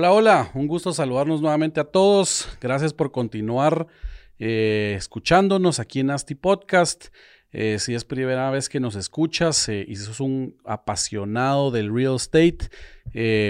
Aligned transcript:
Hola, 0.00 0.12
hola, 0.12 0.50
un 0.54 0.66
gusto 0.66 0.94
saludarnos 0.94 1.42
nuevamente 1.42 1.78
a 1.78 1.84
todos. 1.84 2.48
Gracias 2.58 2.94
por 2.94 3.12
continuar 3.12 3.86
eh, 4.38 4.94
escuchándonos 4.96 5.78
aquí 5.78 6.00
en 6.00 6.08
ASTI 6.08 6.36
Podcast. 6.36 7.08
Eh, 7.52 7.78
si 7.78 7.94
es 7.94 8.06
primera 8.06 8.50
vez 8.50 8.70
que 8.70 8.80
nos 8.80 8.94
escuchas 8.94 9.68
eh, 9.68 9.84
y 9.86 9.96
si 9.96 10.04
sos 10.04 10.20
un 10.20 10.56
apasionado 10.64 11.70
del 11.70 11.94
real 11.94 12.16
estate, 12.16 12.70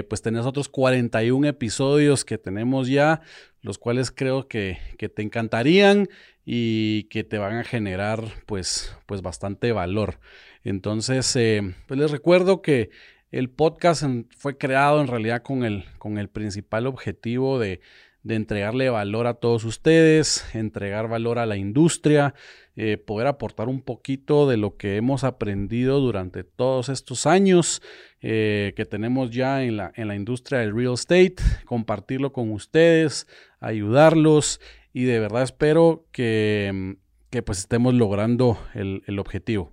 pues 0.08 0.22
tenés 0.22 0.44
otros 0.44 0.68
41 0.68 1.46
episodios 1.46 2.24
que 2.24 2.36
tenemos 2.36 2.88
ya, 2.88 3.20
los 3.62 3.78
cuales 3.78 4.10
creo 4.10 4.48
que, 4.48 4.76
te 4.98 5.22
encantarían 5.22 6.08
y 6.44 7.04
que 7.04 7.22
te 7.22 7.38
van 7.38 7.58
a 7.58 7.62
generar 7.62 8.24
pues, 8.46 8.92
pues 9.06 9.22
bastante 9.22 9.70
valor. 9.70 10.18
Entonces, 10.64 11.30
pues 11.86 12.00
les 12.00 12.10
recuerdo 12.10 12.60
que 12.60 12.90
el 13.30 13.50
podcast 13.50 14.04
fue 14.36 14.58
creado 14.58 15.00
en 15.00 15.06
realidad 15.06 15.42
con 15.42 15.64
el, 15.64 15.84
con 15.98 16.18
el 16.18 16.28
principal 16.28 16.86
objetivo 16.86 17.58
de 17.58 17.80
entregarle 18.26 18.90
valor 18.90 19.26
a 19.26 19.34
todos 19.34 19.64
ustedes, 19.64 20.44
entregar 20.54 21.08
valor 21.08 21.38
a 21.38 21.46
la 21.46 21.56
industria, 21.56 22.34
eh, 22.82 22.96
poder 22.96 23.26
aportar 23.26 23.68
un 23.68 23.82
poquito 23.82 24.48
de 24.48 24.56
lo 24.56 24.76
que 24.76 24.96
hemos 24.96 25.22
aprendido 25.22 26.00
durante 26.00 26.44
todos 26.44 26.88
estos 26.88 27.26
años 27.26 27.82
eh, 28.22 28.72
que 28.74 28.86
tenemos 28.86 29.30
ya 29.30 29.62
en 29.64 29.76
la, 29.76 29.92
en 29.96 30.08
la 30.08 30.14
industria 30.14 30.60
del 30.60 30.74
real 30.74 30.94
estate, 30.94 31.36
compartirlo 31.66 32.32
con 32.32 32.50
ustedes, 32.52 33.26
ayudarlos 33.60 34.60
y 34.92 35.04
de 35.04 35.20
verdad 35.20 35.42
espero 35.42 36.06
que, 36.10 36.96
que 37.28 37.42
pues 37.42 37.58
estemos 37.58 37.92
logrando 37.92 38.58
el, 38.74 39.02
el 39.06 39.18
objetivo. 39.18 39.72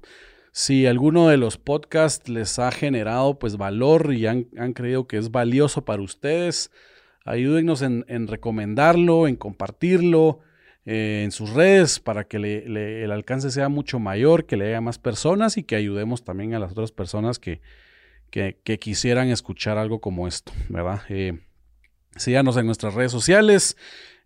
Si 0.57 0.87
alguno 0.87 1.27
de 1.27 1.37
los 1.37 1.57
podcasts 1.57 2.29
les 2.29 2.57
ha 2.57 2.71
generado 2.71 3.37
pues 3.37 3.57
valor 3.57 4.11
y 4.11 4.25
han, 4.25 4.47
han 4.57 4.73
creído 4.73 5.05
que 5.05 5.17
es 5.17 5.29
valioso 5.29 5.85
para 5.85 6.01
ustedes, 6.01 6.71
Ayúdennos 7.27 7.81
en, 7.81 8.27
recomendarlo, 8.27 9.27
en 9.27 9.35
compartirlo 9.35 10.39
eh, 10.85 11.23
en 11.25 11.31
sus 11.31 11.49
redes 11.49 11.99
para 11.99 12.23
que 12.23 12.37
el 12.37 13.11
alcance 13.11 13.51
sea 13.51 13.67
mucho 13.67 13.99
mayor, 13.99 14.45
que 14.45 14.55
le 14.55 14.63
llegue 14.63 14.77
a 14.77 14.81
más 14.81 14.97
personas 14.97 15.57
y 15.57 15.63
que 15.63 15.75
ayudemos 15.75 16.23
también 16.23 16.53
a 16.53 16.59
las 16.59 16.71
otras 16.71 16.93
personas 16.93 17.37
que, 17.37 17.59
quisieran 18.79 19.27
escuchar 19.27 19.77
algo 19.77 19.99
como 19.99 20.25
esto, 20.25 20.53
¿verdad? 20.69 21.01
Eh, 21.09 21.37
síganos 22.15 22.55
en 22.55 22.65
nuestras 22.65 22.93
redes 22.93 23.11
sociales. 23.11 23.75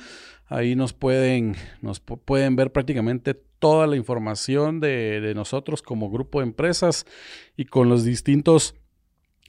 Ahí 0.47 0.75
nos 0.75 0.93
pueden, 0.93 1.55
nos 1.81 2.01
pueden 2.01 2.57
ver 2.57 2.73
prácticamente 2.73 3.35
toda 3.35 3.87
la 3.87 3.97
información 3.97 4.81
de, 4.81 5.33
nosotros 5.37 5.83
como 5.83 6.11
grupo 6.11 6.41
de 6.41 6.47
empresas 6.47 7.07
y 7.57 7.67
con 7.67 7.89
los 7.89 8.03
distintos 8.05 8.75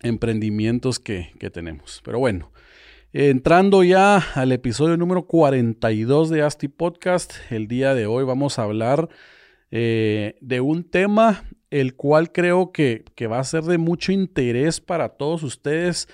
emprendimientos 0.03 0.99
que, 0.99 1.31
tenemos. 1.51 2.01
Pero 2.05 2.19
bueno, 2.19 2.51
entrando 3.13 3.83
ya 3.83 4.17
al 4.35 4.51
episodio 4.51 4.95
número 4.97 5.25
42 5.25 6.29
de 6.29 6.43
Asti 6.43 6.67
Podcast, 6.67 7.33
el 7.49 7.67
día 7.67 7.95
de 7.95 8.05
hoy 8.05 8.23
vamos 8.23 8.59
a 8.59 8.63
hablar 8.63 9.09
eh, 9.71 10.37
de 10.41 10.61
un 10.61 10.83
tema 10.83 11.43
el 11.71 11.95
cual 11.95 12.31
creo 12.31 12.71
que, 12.71 13.03
que 13.15 13.27
va 13.27 13.39
a 13.39 13.43
ser 13.43 13.63
de 13.63 13.79
mucho 13.79 14.11
interés 14.11 14.79
para 14.79 15.09
todos 15.09 15.41
ustedes 15.41 16.07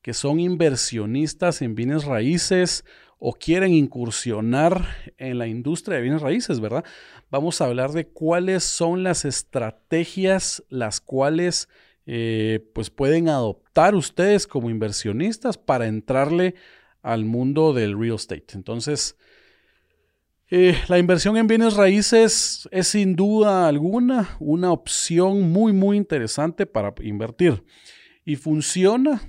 que 0.00 0.14
son 0.14 0.40
inversionistas 0.40 1.62
en 1.62 1.76
bienes 1.76 2.04
raíces 2.04 2.84
o 3.20 3.34
quieren 3.34 3.72
incursionar 3.72 4.84
en 5.16 5.38
la 5.38 5.46
industria 5.46 5.96
de 5.96 6.02
bienes 6.02 6.22
raíces, 6.22 6.58
¿verdad? 6.58 6.84
Vamos 7.30 7.60
a 7.60 7.66
hablar 7.66 7.92
de 7.92 8.08
cuáles 8.08 8.64
son 8.64 9.04
las 9.04 9.24
estrategias 9.24 10.64
las 10.68 11.00
cuales 11.00 11.68
eh, 12.04 12.68
pues 12.74 12.90
pueden 12.90 13.28
adoptar 13.28 13.94
ustedes 13.94 14.48
como 14.48 14.70
inversionistas 14.70 15.56
para 15.56 15.86
entrarle 15.86 16.56
al 17.00 17.24
mundo 17.24 17.72
del 17.72 17.96
real 17.96 18.16
estate. 18.16 18.54
Entonces, 18.54 19.16
eh, 20.54 20.76
la 20.86 20.98
inversión 20.98 21.38
en 21.38 21.46
bienes 21.46 21.76
raíces 21.76 22.68
es 22.70 22.88
sin 22.88 23.16
duda 23.16 23.66
alguna 23.66 24.36
una 24.38 24.70
opción 24.70 25.50
muy, 25.50 25.72
muy 25.72 25.96
interesante 25.96 26.66
para 26.66 26.92
invertir 27.00 27.64
y 28.26 28.36
funciona 28.36 29.22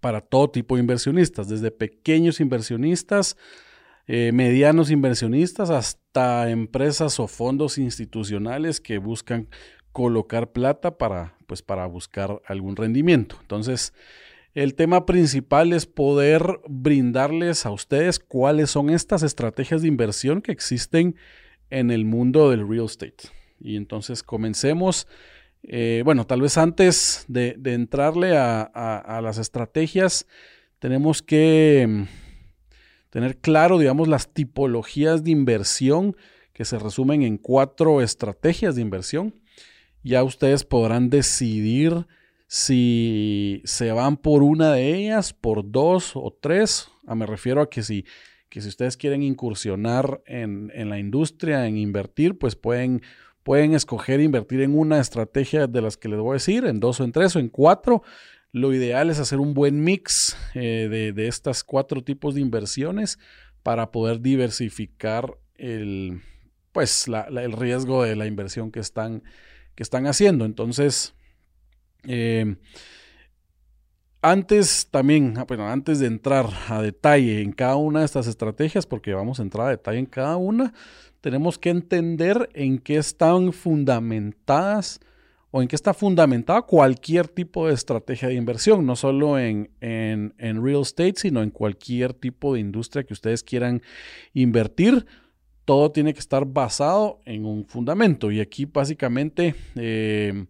para 0.00 0.20
todo 0.20 0.50
tipo 0.50 0.74
de 0.74 0.80
inversionistas, 0.80 1.48
desde 1.48 1.70
pequeños 1.70 2.40
inversionistas, 2.40 3.36
eh, 4.08 4.32
medianos 4.32 4.90
inversionistas, 4.90 5.70
hasta 5.70 6.50
empresas 6.50 7.20
o 7.20 7.28
fondos 7.28 7.78
institucionales 7.78 8.80
que 8.80 8.98
buscan 8.98 9.48
colocar 9.92 10.50
plata 10.50 10.98
para, 10.98 11.38
pues, 11.46 11.62
para 11.62 11.86
buscar 11.86 12.42
algún 12.48 12.74
rendimiento. 12.74 13.36
Entonces, 13.42 13.92
el 14.56 14.74
tema 14.74 15.04
principal 15.04 15.74
es 15.74 15.84
poder 15.84 16.60
brindarles 16.66 17.66
a 17.66 17.70
ustedes 17.70 18.18
cuáles 18.18 18.70
son 18.70 18.88
estas 18.88 19.22
estrategias 19.22 19.82
de 19.82 19.88
inversión 19.88 20.40
que 20.40 20.50
existen 20.50 21.14
en 21.68 21.90
el 21.90 22.06
mundo 22.06 22.50
del 22.50 22.66
real 22.66 22.86
estate. 22.86 23.28
Y 23.60 23.76
entonces 23.76 24.22
comencemos. 24.22 25.08
Eh, 25.62 26.00
bueno, 26.06 26.26
tal 26.26 26.40
vez 26.40 26.56
antes 26.56 27.26
de, 27.28 27.58
entrarle 27.66 28.38
a, 28.38 29.20
las 29.22 29.36
estrategias, 29.36 30.26
tenemos 30.78 31.20
que 31.20 31.86
mm, 31.86 32.02
tener 33.10 33.36
claro, 33.36 33.78
digamos, 33.78 34.08
las 34.08 34.32
tipologías 34.32 35.22
de 35.22 35.32
inversión 35.32 36.16
que 36.54 36.64
se 36.64 36.78
resumen 36.78 37.20
en 37.20 37.36
cuatro 37.36 38.00
estrategias 38.00 38.74
de 38.74 38.80
inversión 38.80 39.34
ya 40.06 40.22
ustedes 40.22 40.64
podrán 40.64 41.10
decidir 41.10 42.06
si 42.46 43.62
se 43.64 43.92
van 43.92 44.16
por 44.16 44.42
una 44.42 44.72
de 44.72 44.94
ellas, 44.94 45.32
por 45.32 45.70
dos 45.70 46.12
o 46.14 46.36
tres. 46.40 46.88
Ah, 47.06 47.14
me 47.14 47.26
refiero 47.26 47.60
a 47.60 47.70
que 47.70 47.82
si, 47.82 48.04
que 48.48 48.60
si 48.60 48.68
ustedes 48.68 48.96
quieren 48.96 49.22
incursionar 49.22 50.22
en, 50.26 50.70
la 50.88 50.98
industria, 50.98 51.66
en 51.66 51.76
invertir, 51.76 52.38
pues 52.38 52.54
pueden, 52.54 53.02
pueden 53.42 53.74
escoger 53.74 54.20
invertir 54.20 54.60
en 54.60 54.78
una 54.78 55.00
estrategia 55.00 55.66
de 55.66 55.82
las 55.82 55.96
que 55.96 56.08
les 56.08 56.20
voy 56.20 56.30
a 56.30 56.32
decir, 56.34 56.64
en 56.64 56.80
dos 56.80 57.00
o 57.00 57.04
en 57.04 57.12
tres 57.12 57.34
o 57.36 57.40
en 57.40 57.48
cuatro. 57.48 58.02
Lo 58.52 58.72
ideal 58.72 59.10
es 59.10 59.18
hacer 59.18 59.38
un 59.38 59.52
buen 59.52 59.82
mix 59.82 60.36
eh, 60.54 60.88
de, 60.90 61.12
de 61.12 61.28
estos 61.28 61.64
cuatro 61.64 62.02
tipos 62.02 62.34
de 62.34 62.40
inversiones 62.40 63.18
para 63.62 63.90
poder 63.90 64.20
diversificar 64.20 65.36
el, 65.56 66.22
pues, 66.70 67.06
el 67.08 67.52
riesgo 67.52 68.04
de 68.04 68.14
la 68.14 68.26
inversión 68.26 68.70
que 68.70 68.80
están 68.80 69.22
que 69.76 69.82
están 69.82 70.06
haciendo. 70.06 70.44
Entonces, 70.44 71.15
eh, 72.06 72.56
antes 74.22 74.88
también, 74.90 75.34
ah, 75.36 75.44
bueno, 75.46 75.68
antes 75.68 76.00
de 76.00 76.06
entrar 76.06 76.46
a 76.68 76.82
detalle 76.82 77.42
en 77.42 77.52
cada 77.52 77.76
una 77.76 78.00
de 78.00 78.06
estas 78.06 78.26
estrategias, 78.26 78.86
porque 78.86 79.14
vamos 79.14 79.38
a 79.38 79.42
entrar 79.42 79.68
a 79.68 79.70
detalle 79.70 79.98
en 79.98 80.06
cada 80.06 80.36
una, 80.36 80.72
tenemos 81.20 81.58
que 81.58 81.70
entender 81.70 82.48
en 82.54 82.78
qué 82.78 82.96
están 82.96 83.52
fundamentadas 83.52 85.00
o 85.50 85.62
en 85.62 85.68
qué 85.68 85.76
está 85.76 85.94
fundamentada 85.94 86.62
cualquier 86.62 87.28
tipo 87.28 87.68
de 87.68 87.74
estrategia 87.74 88.28
de 88.28 88.34
inversión, 88.34 88.84
no 88.84 88.96
solo 88.96 89.38
en, 89.38 89.70
en, 89.80 90.34
en 90.38 90.64
real 90.64 90.82
estate, 90.82 91.14
sino 91.16 91.42
en 91.42 91.50
cualquier 91.50 92.12
tipo 92.12 92.54
de 92.54 92.60
industria 92.60 93.04
que 93.04 93.14
ustedes 93.14 93.42
quieran 93.42 93.80
invertir 94.34 95.06
todo 95.66 95.90
tiene 95.90 96.14
que 96.14 96.20
estar 96.20 96.46
basado 96.46 97.20
en 97.26 97.44
un 97.44 97.66
fundamento. 97.66 98.30
Y 98.30 98.40
aquí 98.40 98.64
básicamente 98.64 99.54
eh, 99.74 100.46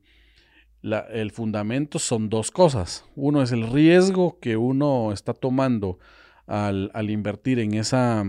el 1.11 1.31
fundamento 1.33 1.99
son 1.99 2.29
dos 2.29 2.50
cosas. 2.50 3.05
Uno 3.17 3.43
es 3.43 3.53
el 3.53 3.71
riesgo 3.71 4.38
que 4.41 4.56
uno 4.56 5.12
está 5.12 5.35
tomando 5.35 5.99
al, 6.47 7.11
invertir 7.11 7.59
en 7.59 7.75
esa 7.75 8.25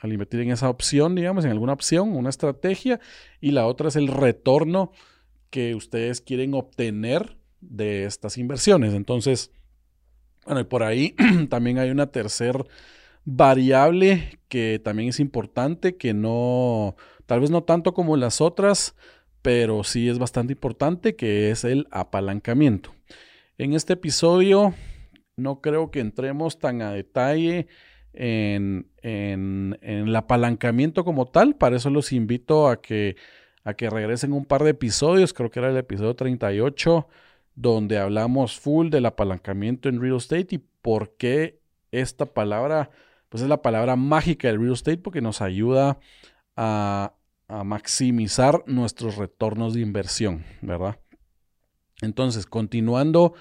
al 0.00 0.12
invertir 0.12 0.40
en 0.40 0.50
esa 0.50 0.68
opción, 0.68 1.14
digamos, 1.14 1.46
en 1.46 1.50
alguna 1.50 1.72
opción, 1.72 2.14
una 2.14 2.28
estrategia, 2.28 3.00
y 3.40 3.52
la 3.52 3.66
otra 3.66 3.88
es 3.88 3.96
el 3.96 4.08
retorno 4.08 4.92
que 5.48 5.74
ustedes 5.74 6.20
quieren 6.20 6.52
obtener 6.52 7.38
de 7.62 8.04
estas 8.04 8.36
inversiones. 8.36 8.92
Entonces, 8.92 9.50
bueno, 10.44 10.60
y 10.60 10.64
por 10.64 10.82
ahí 10.82 11.14
también 11.48 11.78
hay 11.78 11.90
una 11.90 12.08
tercera 12.08 12.64
variable 13.24 14.40
que 14.48 14.78
también 14.82 15.08
es 15.08 15.20
importante, 15.20 15.96
que 15.96 16.12
no, 16.12 16.96
tal 17.24 17.40
vez 17.40 17.50
no 17.50 17.62
tanto 17.62 17.94
como 17.94 18.18
las 18.18 18.42
otras, 18.42 18.94
pero 19.44 19.84
sí 19.84 20.08
es 20.08 20.18
bastante 20.18 20.54
importante, 20.54 21.16
que 21.16 21.50
es 21.50 21.64
el 21.64 21.86
apalancamiento. 21.90 22.94
En 23.58 23.74
este 23.74 23.92
episodio 23.92 24.72
no 25.36 25.60
creo 25.60 25.90
que 25.90 26.00
entremos 26.00 26.58
tan 26.58 26.80
a 26.80 26.92
detalle 26.92 27.66
en, 28.14 28.88
el 29.02 30.16
apalancamiento 30.16 31.04
como 31.04 31.26
tal, 31.26 31.56
para 31.56 31.76
eso 31.76 31.90
los 31.90 32.10
invito 32.12 32.68
a 32.68 32.80
que, 32.80 33.16
a 33.64 33.74
que 33.74 33.90
regresen 33.90 34.32
un 34.32 34.46
par 34.46 34.64
de 34.64 34.70
episodios, 34.70 35.34
creo 35.34 35.50
que 35.50 35.58
era 35.58 35.68
el 35.68 35.76
episodio 35.76 36.16
38, 36.16 37.06
donde 37.54 37.98
hablamos 37.98 38.58
full 38.58 38.88
del 38.88 39.04
apalancamiento 39.04 39.90
en 39.90 40.00
real 40.00 40.16
estate 40.16 40.54
y 40.54 40.58
por 40.80 41.18
qué 41.18 41.60
esta 41.92 42.24
palabra, 42.24 42.88
pues 43.28 43.42
es 43.42 43.48
la 43.50 43.60
palabra 43.60 43.94
mágica 43.94 44.48
del 44.48 44.58
real 44.58 44.72
estate 44.72 44.96
porque 44.96 45.20
nos 45.20 45.42
ayuda 45.42 45.98
a, 46.56 47.12
a 47.48 47.64
maximizar 47.64 48.62
nuestros 48.66 49.16
retornos 49.16 49.74
de 49.74 49.80
inversión, 49.80 50.44
¿verdad? 50.62 50.98
Entonces, 52.00 52.46
continuando, 52.46 53.34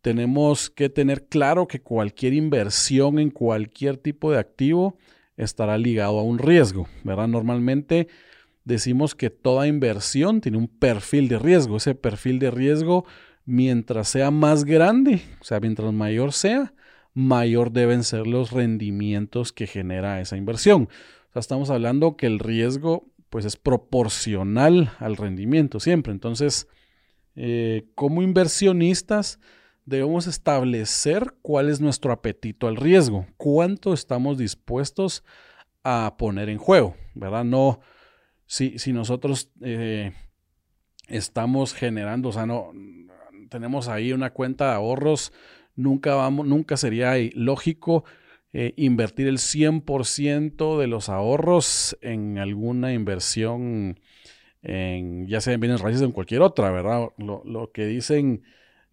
tenemos 0.00 0.70
que 0.70 0.88
tener 0.88 1.26
claro 1.28 1.66
que 1.66 1.80
cualquier 1.80 2.34
inversión 2.34 3.18
en 3.18 3.30
cualquier 3.30 3.96
tipo 3.96 4.30
de 4.30 4.38
activo 4.38 4.98
estará 5.36 5.78
ligado 5.78 6.18
a 6.18 6.22
un 6.22 6.38
riesgo, 6.38 6.86
¿verdad? 7.02 7.28
Normalmente 7.28 8.08
decimos 8.64 9.14
que 9.14 9.30
toda 9.30 9.66
inversión 9.66 10.40
tiene 10.40 10.58
un 10.58 10.68
perfil 10.68 11.28
de 11.28 11.38
riesgo. 11.38 11.76
Ese 11.76 11.94
perfil 11.94 12.38
de 12.38 12.50
riesgo, 12.50 13.04
mientras 13.44 14.08
sea 14.08 14.30
más 14.30 14.64
grande, 14.64 15.22
o 15.40 15.44
sea, 15.44 15.60
mientras 15.60 15.92
mayor 15.92 16.32
sea, 16.32 16.74
mayor 17.14 17.72
deben 17.72 18.04
ser 18.04 18.26
los 18.26 18.50
rendimientos 18.50 19.52
que 19.52 19.66
genera 19.66 20.20
esa 20.20 20.36
inversión. 20.36 20.88
O 21.30 21.32
sea, 21.32 21.40
estamos 21.40 21.70
hablando 21.70 22.16
que 22.16 22.26
el 22.26 22.38
riesgo 22.38 23.06
pues 23.34 23.46
es 23.46 23.56
proporcional 23.56 24.92
al 25.00 25.16
rendimiento 25.16 25.80
siempre. 25.80 26.12
Entonces, 26.12 26.68
eh, 27.34 27.90
como 27.96 28.22
inversionistas 28.22 29.40
debemos 29.84 30.28
establecer 30.28 31.34
cuál 31.42 31.68
es 31.68 31.80
nuestro 31.80 32.12
apetito 32.12 32.68
al 32.68 32.76
riesgo, 32.76 33.26
cuánto 33.36 33.92
estamos 33.92 34.38
dispuestos 34.38 35.24
a 35.82 36.14
poner 36.16 36.48
en 36.48 36.58
juego, 36.58 36.94
¿verdad? 37.16 37.42
No, 37.42 37.80
si, 38.46 38.78
si 38.78 38.92
nosotros 38.92 39.50
eh, 39.62 40.12
estamos 41.08 41.74
generando, 41.74 42.28
o 42.28 42.32
sea, 42.32 42.46
no, 42.46 42.70
tenemos 43.50 43.88
ahí 43.88 44.12
una 44.12 44.30
cuenta 44.30 44.66
de 44.68 44.74
ahorros, 44.74 45.32
nunca 45.74 46.14
vamos, 46.14 46.46
nunca 46.46 46.76
sería 46.76 47.14
lógico 47.34 48.04
eh, 48.56 48.72
invertir 48.76 49.26
el 49.26 49.38
100% 49.38 50.78
de 50.78 50.86
los 50.86 51.08
ahorros 51.08 51.98
en 52.02 52.38
alguna 52.38 52.92
inversión, 52.92 53.98
en, 54.62 55.26
ya 55.26 55.40
sea 55.40 55.54
en 55.54 55.60
bienes 55.60 55.80
raíces 55.80 56.02
o 56.02 56.04
en 56.04 56.12
cualquier 56.12 56.40
otra, 56.40 56.70
¿verdad? 56.70 57.08
Lo, 57.18 57.72
que 57.72 57.84
dicen 57.84 58.44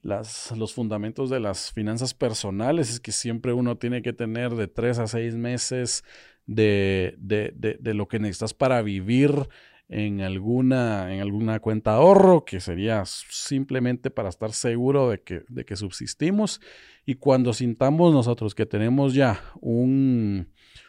las, 0.01 0.51
los 0.57 0.73
fundamentos 0.73 1.29
de 1.29 1.39
las 1.39 1.71
finanzas 1.73 2.15
personales 2.15 2.89
es 2.89 2.99
que 2.99 3.11
siempre 3.11 3.53
uno 3.53 3.77
tiene 3.77 4.01
que 4.01 4.13
tener 4.13 4.55
de 4.55 4.67
3 4.67 4.97
a 4.97 5.05
6 5.05 5.35
meses 5.35 6.03
de, 6.47 7.13
de, 7.19 7.53
de, 7.55 7.93
lo 7.93 8.07
que 8.07 8.17
necesitas 8.17 8.55
para 8.55 8.81
vivir 8.81 9.47
en 9.91 10.21
alguna, 10.21 11.13
en 11.13 11.19
alguna 11.19 11.59
cuenta 11.59 11.91
de 11.91 11.97
ahorro, 11.97 12.45
que 12.45 12.61
sería 12.61 13.03
simplemente 13.05 14.09
para 14.09 14.29
estar 14.29 14.53
seguro 14.53 15.09
de 15.09 15.21
que, 15.21 15.43
de 15.49 15.65
que 15.65 15.75
subsistimos. 15.75 16.61
Y 17.05 17.15
cuando 17.15 17.51
sintamos 17.51 18.13
nosotros 18.13 18.55
que 18.55 18.65
tenemos 18.65 19.13
ya 19.13 19.43
un, 19.59 20.47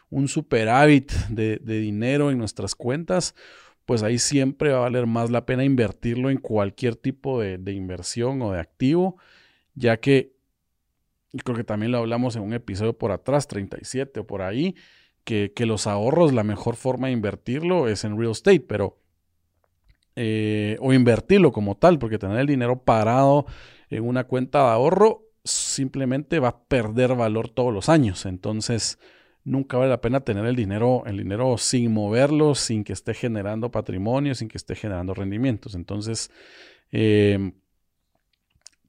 un 0.09 0.29
superávit 0.29 1.11
de, 1.27 1.57
dinero 1.57 2.31
en 2.31 2.37
nuestras 2.37 2.75
cuentas, 2.75 3.35
pues 3.85 4.03
ahí 4.03 4.17
siempre 4.19 4.71
va 4.71 4.77
a 4.77 4.81
valer 4.81 5.05
más 5.05 5.29
la 5.31 5.45
pena 5.45 5.65
invertirlo 5.65 6.29
en 6.29 6.37
cualquier 6.37 6.95
tipo 6.95 7.41
de, 7.41 7.73
inversión 7.73 8.41
o 8.41 8.53
de 8.53 8.61
activo, 8.61 9.17
ya 9.75 9.97
que, 9.97 10.33
y 11.33 11.39
creo 11.39 11.57
que 11.57 11.65
también 11.65 11.91
lo 11.91 11.97
hablamos 11.97 12.37
en 12.37 12.43
un 12.43 12.53
episodio 12.53 12.97
por 12.97 13.11
atrás, 13.11 13.49
37 13.49 14.21
o 14.21 14.25
por 14.25 14.43
ahí, 14.43 14.75
que, 15.23 15.51
los 15.65 15.87
ahorros, 15.87 16.33
la 16.33 16.43
mejor 16.43 16.75
forma 16.75 17.07
de 17.07 17.13
invertirlo 17.13 17.87
es 17.87 18.03
en 18.03 18.17
real 18.17 18.31
estate, 18.31 18.61
pero... 18.61 18.99
Eh, 20.15 20.77
o 20.79 20.93
invertirlo 20.93 21.51
como 21.51 21.75
tal, 21.75 21.97
porque 21.97 22.19
tener 22.19 22.37
el 22.37 22.45
dinero 22.45 22.83
parado 22.83 23.47
en 23.89 24.07
una 24.07 24.25
cuenta 24.25 24.59
de 24.59 24.69
ahorro 24.69 25.23
simplemente 25.43 26.39
va 26.39 26.49
a 26.49 26.63
perder 26.65 27.15
valor 27.15 27.49
todos 27.49 27.73
los 27.73 27.89
años. 27.89 28.27
Entonces, 28.27 28.99
nunca 29.43 29.77
vale 29.77 29.89
la 29.89 30.01
pena 30.01 30.21
tener 30.21 30.45
el 30.45 30.55
dinero, 30.55 31.03
el 31.05 31.17
dinero 31.17 31.57
sin 31.57 31.91
moverlo, 31.91 32.55
sin 32.55 32.83
que 32.83 32.93
esté 32.93 33.13
generando 33.13 33.71
patrimonio, 33.71 34.35
sin 34.35 34.47
que 34.47 34.57
esté 34.57 34.75
generando 34.75 35.13
rendimientos. 35.13 35.75
Entonces, 35.75 36.31
em, 36.91 37.53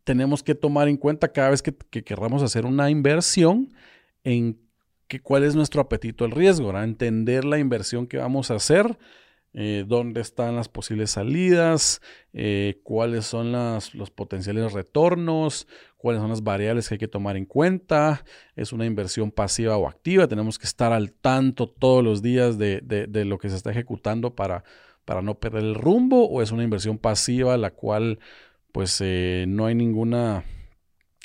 tenemos 0.04 0.42
que 0.42 0.54
tomar 0.54 0.88
en 0.88 0.96
cuenta 0.96 1.32
cada 1.32 1.50
vez 1.50 1.62
que, 1.62 1.74
que 1.74 2.04
querramos 2.04 2.42
hacer 2.42 2.66
una 2.66 2.90
inversión 2.90 3.72
en 4.22 4.63
que 5.08 5.20
cuál 5.20 5.44
es 5.44 5.54
nuestro 5.54 5.80
apetito 5.80 6.24
al 6.24 6.30
riesgo, 6.30 6.76
entender 6.78 7.44
la 7.44 7.58
inversión 7.58 8.06
que 8.06 8.18
vamos 8.18 8.50
a 8.50 8.54
hacer, 8.54 8.98
eh, 9.56 9.84
dónde 9.86 10.20
están 10.20 10.56
las 10.56 10.68
posibles 10.68 11.12
salidas, 11.12 12.00
eh, 12.32 12.80
cuáles 12.82 13.24
son 13.24 13.52
los 13.52 14.10
potenciales 14.10 14.72
retornos, 14.72 15.68
cuáles 15.96 16.20
son 16.20 16.30
las 16.30 16.42
variables 16.42 16.88
que 16.88 16.94
hay 16.94 16.98
que 16.98 17.06
tomar 17.06 17.36
en 17.36 17.46
cuenta, 17.46 18.24
es 18.56 18.72
una 18.72 18.84
inversión 18.84 19.30
pasiva 19.30 19.76
o 19.76 19.86
activa, 19.86 20.26
tenemos 20.26 20.58
que 20.58 20.66
estar 20.66 20.92
al 20.92 21.12
tanto 21.12 21.68
todos 21.68 22.02
los 22.02 22.20
días 22.20 22.58
de, 22.58 22.82
lo 23.24 23.38
que 23.38 23.48
se 23.48 23.54
está 23.54 23.70
ejecutando 23.70 24.34
para, 24.34 24.64
para, 25.04 25.22
no 25.22 25.38
perder 25.38 25.62
el 25.62 25.76
rumbo, 25.76 26.28
o 26.28 26.42
es 26.42 26.50
una 26.50 26.64
inversión 26.64 26.98
pasiva 26.98 27.56
la 27.56 27.70
cual 27.70 28.18
pues 28.72 29.00
eh, 29.00 29.44
no 29.46 29.66
hay 29.66 29.76
ninguna 29.76 30.42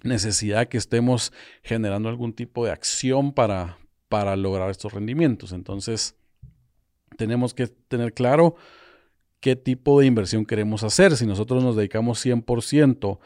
necesidad 0.03 0.67
que 0.67 0.77
estemos 0.77 1.33
generando 1.63 2.09
algún 2.09 2.33
tipo 2.33 2.65
de 2.65 2.71
acción 2.71 3.33
para, 3.33 3.77
para 4.07 4.35
lograr 4.35 4.69
estos 4.69 4.93
rendimientos. 4.93 5.51
Entonces, 5.51 6.15
tenemos 7.17 7.53
que 7.53 7.67
tener 7.67 8.13
claro 8.13 8.55
qué 9.39 9.55
tipo 9.55 9.99
de 9.99 10.05
inversión 10.05 10.45
queremos 10.45 10.83
hacer. 10.83 11.15
Si 11.15 11.25
nosotros 11.25 11.63
nos 11.63 11.75
dedicamos 11.75 12.25
100% 12.25 13.19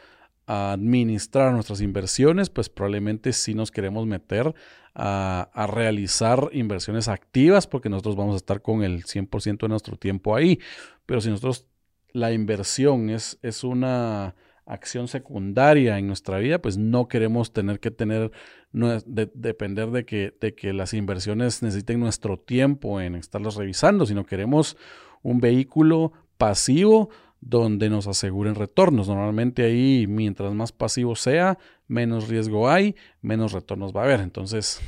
a 0.46 0.72
administrar 0.72 1.52
nuestras 1.52 1.80
inversiones, 1.80 2.50
pues 2.50 2.68
probablemente 2.68 3.32
sí 3.32 3.54
nos 3.54 3.70
queremos 3.70 4.06
meter 4.06 4.54
a, 4.94 5.48
a, 5.52 5.66
realizar 5.66 6.50
inversiones 6.52 7.08
activas 7.08 7.66
porque 7.66 7.88
nosotros 7.88 8.14
vamos 8.14 8.34
a 8.34 8.36
estar 8.36 8.60
con 8.60 8.84
el 8.84 9.04
100% 9.04 9.58
de 9.60 9.68
nuestro 9.68 9.96
tiempo 9.96 10.36
ahí. 10.36 10.60
Pero 11.06 11.20
si 11.20 11.30
nosotros 11.30 11.66
la 12.12 12.32
inversión 12.32 13.10
es, 13.10 13.38
es 13.42 13.64
una 13.64 14.34
acción 14.66 15.08
secundaria 15.08 15.98
en 15.98 16.06
nuestra 16.06 16.38
vida, 16.38 16.60
pues 16.60 16.78
no 16.78 17.08
queremos 17.08 17.52
tener 17.52 17.80
que 17.80 17.90
tener, 17.90 18.30
depender 18.72 19.90
de 19.90 20.04
que, 20.04 20.34
de 20.40 20.54
que 20.54 20.72
las 20.72 20.94
inversiones 20.94 21.62
necesiten 21.62 22.00
nuestro 22.00 22.38
tiempo 22.38 23.00
en 23.00 23.14
estarlas 23.14 23.56
revisando, 23.56 24.06
sino 24.06 24.24
queremos 24.24 24.76
un 25.22 25.40
vehículo 25.40 26.12
pasivo 26.38 27.10
donde 27.40 27.90
nos 27.90 28.06
aseguren 28.06 28.54
retornos. 28.54 29.08
Normalmente 29.08 29.64
ahí, 29.64 30.06
mientras 30.08 30.54
más 30.54 30.72
pasivo 30.72 31.14
sea, 31.14 31.58
menos 31.86 32.28
riesgo 32.28 32.70
hay, 32.70 32.96
menos 33.20 33.52
retornos 33.52 33.94
va 33.94 34.00
a 34.00 34.04
haber. 34.04 34.20
Entonces, 34.20 34.80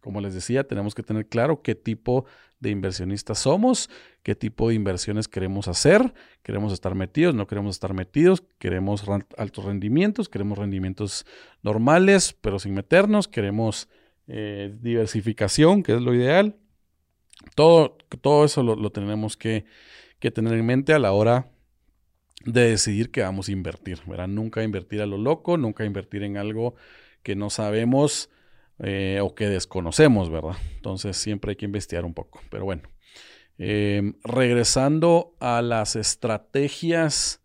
como 0.00 0.20
les 0.20 0.34
decía, 0.34 0.64
tenemos 0.64 0.94
que 0.94 1.02
tener 1.02 1.26
claro 1.26 1.62
qué 1.62 1.74
tipo 1.74 2.24
de 2.68 2.72
inversionistas 2.72 3.38
somos, 3.38 3.90
qué 4.22 4.34
tipo 4.34 4.68
de 4.68 4.74
inversiones 4.74 5.28
queremos 5.28 5.68
hacer, 5.68 6.14
queremos 6.42 6.72
estar 6.72 6.94
metidos, 6.94 7.34
no 7.34 7.46
queremos 7.46 7.76
estar 7.76 7.94
metidos, 7.94 8.42
queremos 8.58 9.04
altos 9.36 9.64
rendimientos, 9.64 10.28
queremos 10.28 10.58
rendimientos 10.58 11.26
normales, 11.62 12.36
pero 12.40 12.58
sin 12.58 12.74
meternos, 12.74 13.28
queremos 13.28 13.88
eh, 14.26 14.74
diversificación, 14.80 15.82
que 15.82 15.94
es 15.94 16.00
lo 16.00 16.14
ideal. 16.14 16.56
Todo, 17.54 17.98
todo 18.20 18.44
eso 18.44 18.62
lo, 18.62 18.90
tenemos 18.90 19.36
que, 19.36 19.66
tener 20.18 20.54
en 20.54 20.64
mente 20.64 20.94
a 20.94 20.98
la 20.98 21.12
hora 21.12 21.50
de 22.46 22.70
decidir 22.70 23.10
que 23.10 23.20
vamos 23.20 23.48
a 23.48 23.52
invertir. 23.52 24.00
¿verdad? 24.06 24.28
Nunca 24.28 24.62
invertir 24.62 25.02
a 25.02 25.06
lo 25.06 25.18
loco, 25.18 25.58
nunca 25.58 25.84
invertir 25.84 26.22
en 26.22 26.38
algo 26.38 26.74
que 27.22 27.36
no 27.36 27.50
sabemos 27.50 28.30
eh, 28.78 29.20
o 29.22 29.34
que 29.34 29.48
desconocemos, 29.48 30.30
¿verdad? 30.30 30.56
Entonces 30.76 31.16
siempre 31.16 31.50
hay 31.50 31.56
que 31.56 31.66
investigar 31.66 32.04
un 32.04 32.14
poco. 32.14 32.40
Pero 32.50 32.64
bueno, 32.64 32.82
Em, 33.56 34.14
regresando 34.24 35.36
a 35.38 35.62
las 35.62 35.94
estrategias 35.94 37.40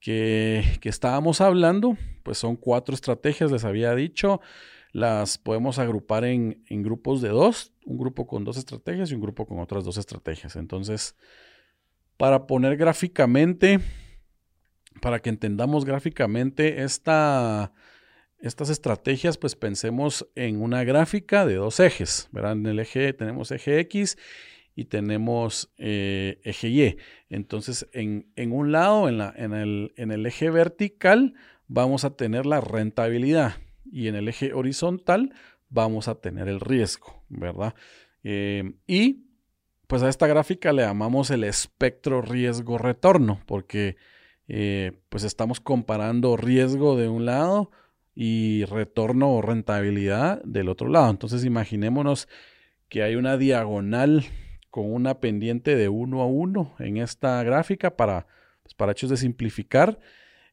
que, 0.00 0.64
estábamos 0.82 1.40
hablando, 1.40 1.96
pues 2.22 2.38
son 2.38 2.56
cuatro 2.56 2.94
estrategias, 2.94 3.50
les 3.50 3.64
había 3.64 3.94
dicho. 3.94 4.40
Las 4.92 5.36
podemos 5.36 5.78
agrupar 5.78 6.24
en, 6.24 6.64
en, 6.68 6.82
grupos 6.82 7.20
de 7.20 7.28
dos, 7.28 7.72
un 7.84 7.98
grupo 7.98 8.26
con 8.26 8.44
dos 8.44 8.56
estrategias 8.56 9.10
y 9.10 9.14
un 9.14 9.20
grupo 9.20 9.46
con 9.46 9.58
otras 9.58 9.84
dos 9.84 9.98
estrategias. 9.98 10.56
Entonces, 10.56 11.16
para 12.16 12.46
poner 12.46 12.78
gráficamente, 12.78 13.80
para 15.02 15.20
que 15.20 15.28
entendamos 15.28 15.84
gráficamente 15.84 16.82
esta, 16.82 17.74
estas 18.40 18.70
estrategias, 18.70 19.38
pues 19.38 19.56
pensemos 19.56 20.28
en 20.34 20.60
una 20.60 20.84
gráfica 20.84 21.46
de 21.46 21.54
dos 21.54 21.80
ejes. 21.80 22.28
¿verdad? 22.32 22.52
En 22.52 22.66
el 22.66 22.78
eje 22.78 23.12
tenemos 23.12 23.50
eje 23.50 23.80
X 23.80 24.18
y 24.74 24.84
tenemos 24.84 25.72
eh, 25.78 26.38
eje 26.44 26.68
Y. 26.68 26.96
Entonces, 27.30 27.88
en, 27.92 28.26
un 28.52 28.72
lado, 28.72 29.08
en, 29.08 29.18
la, 29.18 29.32
en, 29.36 29.54
el, 29.54 29.92
en, 29.96 30.10
el, 30.10 30.26
eje 30.26 30.50
vertical, 30.50 31.34
vamos 31.66 32.04
a 32.04 32.14
tener 32.16 32.46
la 32.46 32.60
rentabilidad 32.60 33.56
y 33.90 34.08
en 34.08 34.16
el 34.16 34.28
eje 34.28 34.52
horizontal 34.52 35.32
vamos 35.68 36.08
a 36.08 36.16
tener 36.16 36.48
el 36.48 36.60
riesgo, 36.60 37.24
¿verdad? 37.28 37.74
Eh, 38.22 38.74
y 38.86 39.26
pues 39.86 40.02
a 40.02 40.08
esta 40.08 40.26
gráfica 40.26 40.72
le 40.72 40.82
llamamos 40.82 41.30
el 41.30 41.44
espectro 41.44 42.20
riesgo-retorno, 42.20 43.40
porque 43.46 43.96
eh, 44.48 44.92
pues 45.08 45.24
estamos 45.24 45.60
comparando 45.60 46.36
riesgo 46.36 46.96
de 46.96 47.08
un 47.08 47.24
lado 47.24 47.70
y 48.16 48.64
retorno 48.64 49.30
o 49.30 49.42
rentabilidad 49.42 50.42
del 50.42 50.70
otro 50.70 50.88
lado. 50.88 51.10
Entonces 51.10 51.44
imaginémonos 51.44 52.28
que 52.88 53.02
hay 53.02 53.14
una 53.14 53.36
diagonal 53.36 54.24
con 54.70 54.92
una 54.92 55.20
pendiente 55.20 55.76
de 55.76 55.88
uno 55.90 56.22
a 56.22 56.26
uno 56.26 56.74
en 56.78 56.96
esta 56.96 57.42
gráfica 57.42 57.96
para, 57.96 58.26
pues, 58.62 58.74
para 58.74 58.92
hechos 58.92 59.10
de 59.10 59.18
simplificar. 59.18 59.98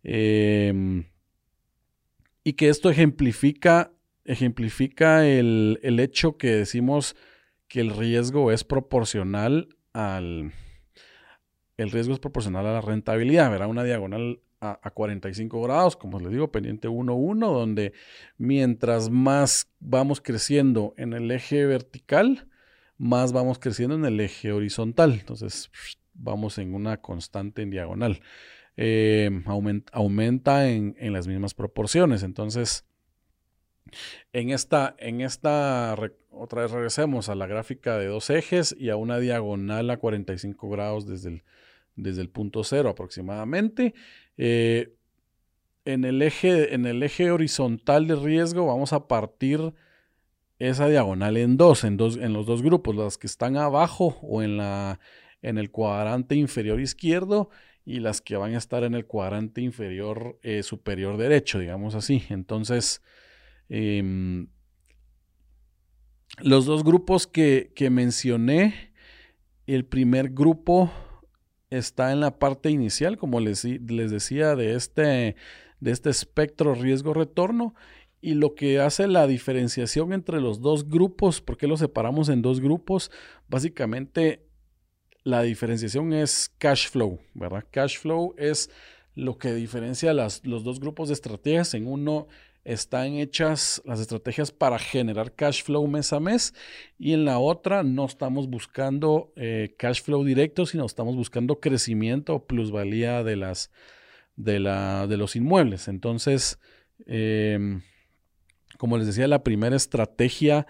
Em, 0.04 1.06
y 2.44 2.54
que 2.54 2.68
esto 2.68 2.90
ejemplifica, 2.90 3.94
ejemplifica 4.26 5.26
el, 5.26 5.80
hecho 6.00 6.38
que 6.38 6.50
decimos 6.56 7.16
que 7.70 7.80
el 7.80 7.90
riesgo 7.90 8.52
es 8.52 8.66
proporcional 8.66 9.70
al. 9.94 10.52
El 11.78 11.92
riesgo 11.92 12.14
es 12.14 12.20
proporcional 12.20 12.66
a 12.68 12.74
la 12.74 12.82
rentabilidad. 12.82 13.50
Verá 13.50 13.68
una 13.68 13.84
diagonal 13.84 14.42
a, 14.72 14.80
a 14.82 14.92
45 14.92 15.62
grados, 15.62 15.96
como 15.96 16.20
les 16.20 16.32
digo, 16.32 16.52
pendiente 16.52 16.88
1-1, 16.88 17.40
donde 17.40 17.94
mientras 18.38 19.10
más 19.10 19.70
vamos 19.80 20.22
creciendo 20.22 20.94
en 20.98 21.14
el 21.14 21.30
eje 21.32 21.66
vertical, 21.66 22.48
más 22.98 23.34
vamos 23.34 23.60
creciendo 23.60 23.96
en 23.96 24.06
el 24.06 24.20
eje 24.20 24.52
horizontal. 24.52 25.14
Entonces 25.14 25.70
vamos 26.14 26.58
en 26.58 26.74
una 26.74 26.98
constante 26.98 27.62
en 27.62 27.70
diagonal. 27.70 28.22
Eh, 28.76 29.30
aumenta, 29.92 30.70
en, 30.70 31.14
las 31.14 31.28
mismas 31.28 31.54
proporciones. 31.54 32.24
Entonces, 32.24 32.86
en 34.32 34.50
esta, 34.50 34.96
en 34.98 35.22
esta, 35.22 35.96
otra 36.32 36.64
vez 36.64 36.72
regresemos 36.72 37.30
a 37.30 37.36
la 37.36 37.46
gráfica 37.46 37.98
de 37.98 38.08
dos 38.08 38.30
ejes 38.30 38.76
y 38.78 38.90
a 38.90 38.96
una 38.96 39.20
diagonal 39.20 39.90
a 39.90 39.98
45 39.98 40.70
grados 40.70 41.06
desde 41.06 41.30
el, 41.30 41.44
desde 41.96 42.22
el 42.22 42.30
punto 42.30 42.64
cero 42.64 42.90
aproximadamente. 42.90 43.94
Eh, 44.38 44.96
en, 45.86 46.06
el 46.06 46.22
eje, 46.22 46.74
en 46.74 46.86
el 46.86 47.04
eje 47.04 47.32
horizontal 47.32 48.08
de 48.08 48.16
riesgo 48.16 48.66
vamos 48.66 48.94
a 48.94 49.08
partir 49.08 49.74
esa 50.60 50.88
diagonal 50.88 51.38
en 51.38 51.58
dos, 51.58 51.84
en 51.84 51.98
dos, 51.98 52.18
en 52.18 52.34
los 52.34 52.46
dos 52.46 52.62
grupos, 52.62 52.96
las 52.96 53.18
que 53.18 53.28
están 53.28 53.58
abajo 53.58 54.18
o 54.22 54.42
en 54.42 54.58
la 54.58 55.00
en 55.44 55.58
el 55.58 55.70
cuadrante 55.70 56.36
inferior 56.36 56.80
izquierdo 56.80 57.50
y 57.86 58.00
las 58.00 58.22
que 58.22 58.38
van 58.38 58.56
a 58.56 58.58
estar 58.58 58.84
en 58.84 58.96
el 58.96 59.06
cuadrante 59.06 59.62
inferior 59.62 60.40
eh, 60.42 60.64
superior 60.64 61.18
derecho, 61.18 61.60
digamos 61.60 61.96
así. 61.96 62.24
Entonces, 62.30 63.04
em, 63.70 64.48
los 66.42 66.66
dos 66.66 66.84
grupos 66.84 67.28
que, 67.28 67.72
mencioné, 67.92 68.94
el 69.68 69.86
primer 69.86 70.30
grupo 70.30 70.92
está 71.74 72.12
en 72.12 72.20
la 72.20 72.38
parte 72.40 72.70
inicial, 72.70 73.18
como 73.18 73.40
les, 73.40 73.64
les 73.66 74.12
decía, 74.12 74.56
de 74.56 74.76
este, 74.76 75.36
de 75.80 75.92
este 75.92 76.10
espectro 76.10 76.76
riesgo-retorno 76.76 77.76
y 78.22 78.36
lo 78.36 78.56
que 78.56 78.80
hace 78.80 79.08
la 79.08 79.28
diferenciación 79.28 80.14
entre 80.14 80.40
los 80.40 80.62
dos 80.62 80.88
grupos, 80.88 81.42
¿por 81.42 81.58
qué 81.58 81.68
los 81.68 81.82
separamos 81.82 82.30
en 82.30 82.42
dos 82.42 82.62
grupos? 82.62 83.12
Básicamente 83.50 84.46
la 85.24 85.42
diferenciación 85.42 86.14
es 86.14 86.50
cash 86.58 86.90
flow, 86.90 87.20
¿verdad? 87.34 87.66
Cash 87.70 88.00
flow 88.00 88.34
es 88.38 88.70
lo 89.16 89.38
que 89.38 89.54
diferencia 89.54 90.14
las, 90.14 90.46
los 90.46 90.64
dos 90.64 90.80
grupos 90.80 91.10
de 91.10 91.16
estrategias. 91.16 91.74
En 91.74 91.86
uno 91.86 92.28
están 92.66 93.16
hechas 93.16 93.82
las 93.86 94.00
estrategias 94.00 94.52
para 94.52 94.80
generar 94.80 95.34
cash 95.34 95.64
flow 95.64 95.86
mes 95.88 96.14
a 96.14 96.20
mes 96.20 96.54
y 96.98 97.14
en 97.14 97.26
la 97.26 97.40
otra 97.40 97.84
no 97.84 98.06
estamos 98.06 98.50
buscando 98.50 99.34
eh, 99.36 99.76
cash 99.78 100.02
flow 100.02 100.24
directo, 100.24 100.66
sino 100.66 100.86
estamos 100.86 101.16
buscando 101.16 101.60
crecimiento 101.60 102.36
o 102.36 102.46
plusvalía 102.46 103.24
de, 103.24 103.36
las, 103.36 103.72
de, 104.36 104.60
la, 104.60 105.08
de 105.08 105.18
los 105.18 105.36
inmuebles. 105.36 105.88
Entonces, 105.88 106.60
em, 107.06 107.82
como 108.78 108.98
les 108.98 109.08
decía, 109.08 109.28
la 109.28 109.44
primera 109.44 109.76
estrategia 109.76 110.66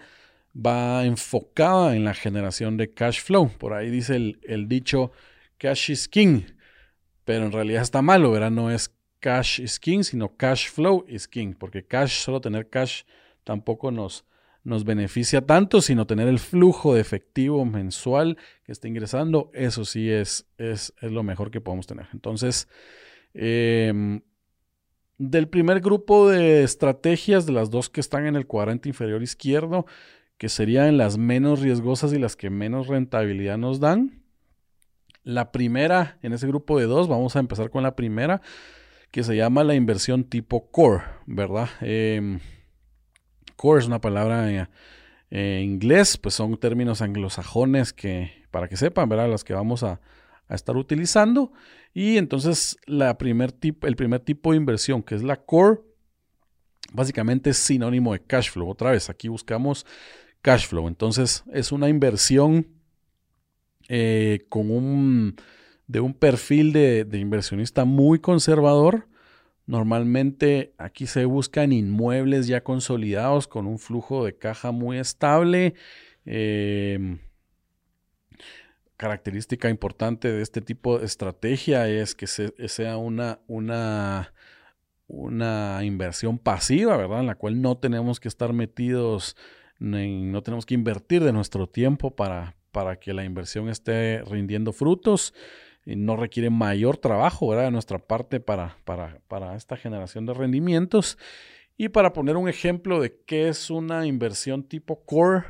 va 0.54 1.04
enfocada 1.04 1.96
en 1.96 2.04
la 2.04 2.14
generación 2.14 2.76
de 2.76 2.92
cash 2.92 3.20
flow. 3.20 3.50
Por 3.58 3.72
ahí 3.72 3.90
dice 3.90 4.16
el, 4.42 4.68
dicho 4.68 5.12
cash 5.58 5.90
is 5.90 6.08
king, 6.08 6.42
pero 7.24 7.46
en 7.46 7.52
realidad 7.52 7.82
está 7.82 8.02
malo, 8.02 8.30
¿verdad? 8.30 8.50
No 8.50 8.70
es 8.70 8.94
cash 9.24 9.58
is 9.58 9.80
king, 9.80 10.02
sino 10.02 10.36
cash 10.36 10.68
flow 10.68 11.02
is 11.08 11.26
king, 11.26 11.54
porque 11.58 11.82
cash, 11.82 12.12
solo 12.18 12.42
tener 12.42 12.68
cash 12.68 13.04
tampoco 13.42 13.90
nos, 13.90 14.26
nos 14.64 14.84
beneficia 14.84 15.40
tanto, 15.40 15.80
sino 15.80 16.06
tener 16.06 16.28
el 16.28 16.38
flujo 16.38 16.94
de 16.94 17.00
efectivo 17.00 17.64
mensual 17.64 18.36
que 18.64 18.72
está 18.72 18.86
ingresando, 18.86 19.50
eso 19.54 19.86
sí 19.86 20.10
es, 20.10 20.46
es, 20.58 20.92
es 21.00 21.10
lo 21.10 21.22
mejor 21.22 21.50
que 21.50 21.62
podemos 21.62 21.86
tener. 21.86 22.06
Entonces, 22.12 22.68
eh, 23.32 24.20
del 25.16 25.48
primer 25.48 25.80
grupo 25.80 26.28
de 26.28 26.62
estrategias, 26.62 27.46
de 27.46 27.52
las 27.52 27.70
dos 27.70 27.88
que 27.88 28.02
están 28.02 28.26
en 28.26 28.36
el 28.36 28.46
cuadrante 28.46 28.90
inferior 28.90 29.22
izquierdo, 29.22 29.86
que 30.36 30.50
serían 30.50 30.98
las 30.98 31.16
menos 31.16 31.60
riesgosas 31.62 32.12
y 32.12 32.18
las 32.18 32.36
que 32.36 32.50
menos 32.50 32.88
rentabilidad 32.88 33.56
nos 33.56 33.80
dan. 33.80 34.22
La 35.22 35.50
primera, 35.50 36.18
en 36.20 36.34
ese 36.34 36.46
grupo 36.46 36.78
de 36.78 36.84
dos, 36.84 37.08
vamos 37.08 37.36
a 37.36 37.38
empezar 37.38 37.70
con 37.70 37.82
la 37.82 37.96
primera, 37.96 38.42
que 39.14 39.22
se 39.22 39.36
llama 39.36 39.62
la 39.62 39.76
inversión 39.76 40.24
tipo 40.24 40.72
core, 40.72 41.04
¿verdad? 41.26 41.68
Em, 41.80 42.40
core 43.54 43.78
es 43.78 43.86
una 43.86 44.00
palabra 44.00 44.50
en, 44.50 44.68
en 45.30 45.62
inglés, 45.62 46.16
pues 46.16 46.34
son 46.34 46.56
términos 46.58 47.00
anglosajones 47.00 47.92
que, 47.92 48.44
para 48.50 48.66
que 48.66 48.76
sepan, 48.76 49.08
¿verdad? 49.08 49.30
Las 49.30 49.44
que 49.44 49.54
vamos 49.54 49.84
a, 49.84 50.00
estar 50.48 50.76
utilizando. 50.76 51.52
Y 51.92 52.16
entonces 52.16 52.76
el 52.88 53.14
primer 53.16 53.52
tipo 53.52 54.50
de 54.50 54.56
inversión, 54.56 55.00
que 55.00 55.14
es 55.14 55.22
la 55.22 55.36
core, 55.36 55.78
básicamente 56.92 57.50
es 57.50 57.58
sinónimo 57.58 58.14
de 58.14 58.20
cash 58.20 58.50
flow. 58.50 58.68
Otra 58.68 58.90
vez, 58.90 59.10
aquí 59.10 59.28
buscamos 59.28 59.86
cash 60.42 60.66
flow. 60.66 60.88
Entonces 60.88 61.44
es 61.52 61.70
una 61.70 61.88
inversión 61.88 62.66
eh, 63.88 64.44
con 64.48 64.72
un, 64.72 65.36
de 65.86 66.00
un 66.00 66.14
perfil 66.14 66.72
de, 66.72 67.04
de, 67.04 67.18
inversionista 67.18 67.84
muy 67.84 68.18
conservador. 68.18 69.08
Normalmente 69.66 70.74
aquí 70.78 71.06
se 71.06 71.24
buscan 71.24 71.72
inmuebles 71.72 72.46
ya 72.46 72.62
consolidados 72.62 73.48
con 73.48 73.66
un 73.66 73.78
flujo 73.78 74.24
de 74.24 74.36
caja 74.36 74.72
muy 74.72 74.98
estable. 74.98 75.74
Eh, 76.26 77.18
característica 78.96 79.68
importante 79.68 80.32
de 80.32 80.42
este 80.42 80.60
tipo 80.60 80.98
de 80.98 81.06
estrategia 81.06 81.88
es 81.88 82.14
que 82.14 82.26
sea 82.26 82.96
una, 82.96 83.40
una, 83.46 84.32
una 85.06 85.80
inversión 85.82 86.38
pasiva, 86.38 86.96
¿verdad? 86.96 87.20
En 87.20 87.26
la 87.26 87.34
cual 87.34 87.60
no 87.60 87.76
tenemos 87.76 88.20
que 88.20 88.28
estar 88.28 88.52
metidos, 88.52 89.36
no 89.78 90.42
tenemos 90.42 90.64
que 90.64 90.74
invertir 90.74 91.24
de 91.24 91.32
nuestro 91.32 91.68
tiempo 91.68 92.14
para, 92.14 92.56
para 92.72 92.98
que 92.98 93.12
la 93.12 93.24
inversión 93.24 93.68
esté 93.68 94.22
rindiendo 94.22 94.72
frutos. 94.72 95.34
No 95.84 96.16
requiere 96.16 96.50
mayor 96.50 96.96
trabajo, 96.96 97.48
¿verdad? 97.48 97.64
De 97.64 97.70
nuestra 97.70 97.98
parte 97.98 98.40
para, 98.40 98.78
para, 98.84 99.20
para 99.28 99.54
esta 99.56 99.76
generación 99.76 100.26
de 100.26 100.34
rendimientos. 100.34 101.18
Y 101.76 101.88
para 101.88 102.12
poner 102.12 102.36
un 102.36 102.48
ejemplo 102.48 103.00
de 103.00 103.20
qué 103.26 103.48
es 103.48 103.70
una 103.70 104.06
inversión 104.06 104.62
tipo 104.62 105.04
core, 105.04 105.44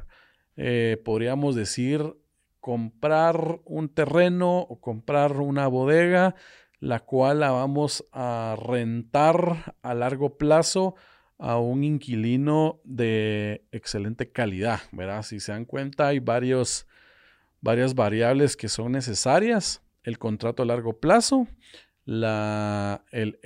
eh, 0.57 1.01
podríamos 1.05 1.55
decir 1.55 2.17
comprar 2.61 3.61
un 3.65 3.91
terreno 3.91 4.61
o 4.61 4.81
comprar 4.81 5.33
una 5.33 5.67
bodega, 5.67 6.35
la 6.81 7.01
cual 7.01 7.41
la 7.41 7.51
vamos 7.51 8.07
a 8.11 8.57
rentar 8.59 9.75
a 9.83 9.95
largo 9.95 10.39
plazo 10.39 10.95
a 11.39 11.59
un 11.59 11.85
inquilino 11.85 12.81
de 12.85 13.67
excelente 13.71 14.33
calidad, 14.33 14.81
¿verdad? 14.93 15.23
Si 15.25 15.41
se 15.41 15.53
dan 15.53 15.67
cuenta, 15.67 16.09
hay 16.09 16.21
varios, 16.21 16.87
varias 17.61 17.95
variables 17.95 18.57
que 18.57 18.69
son 18.69 18.93
necesarias. 18.93 19.84
El 20.05 20.19
contrato 20.19 20.63
a 20.63 20.67
largo 20.67 21.01
plazo, 21.01 21.49
la, 22.05 23.05
el, 23.11 23.39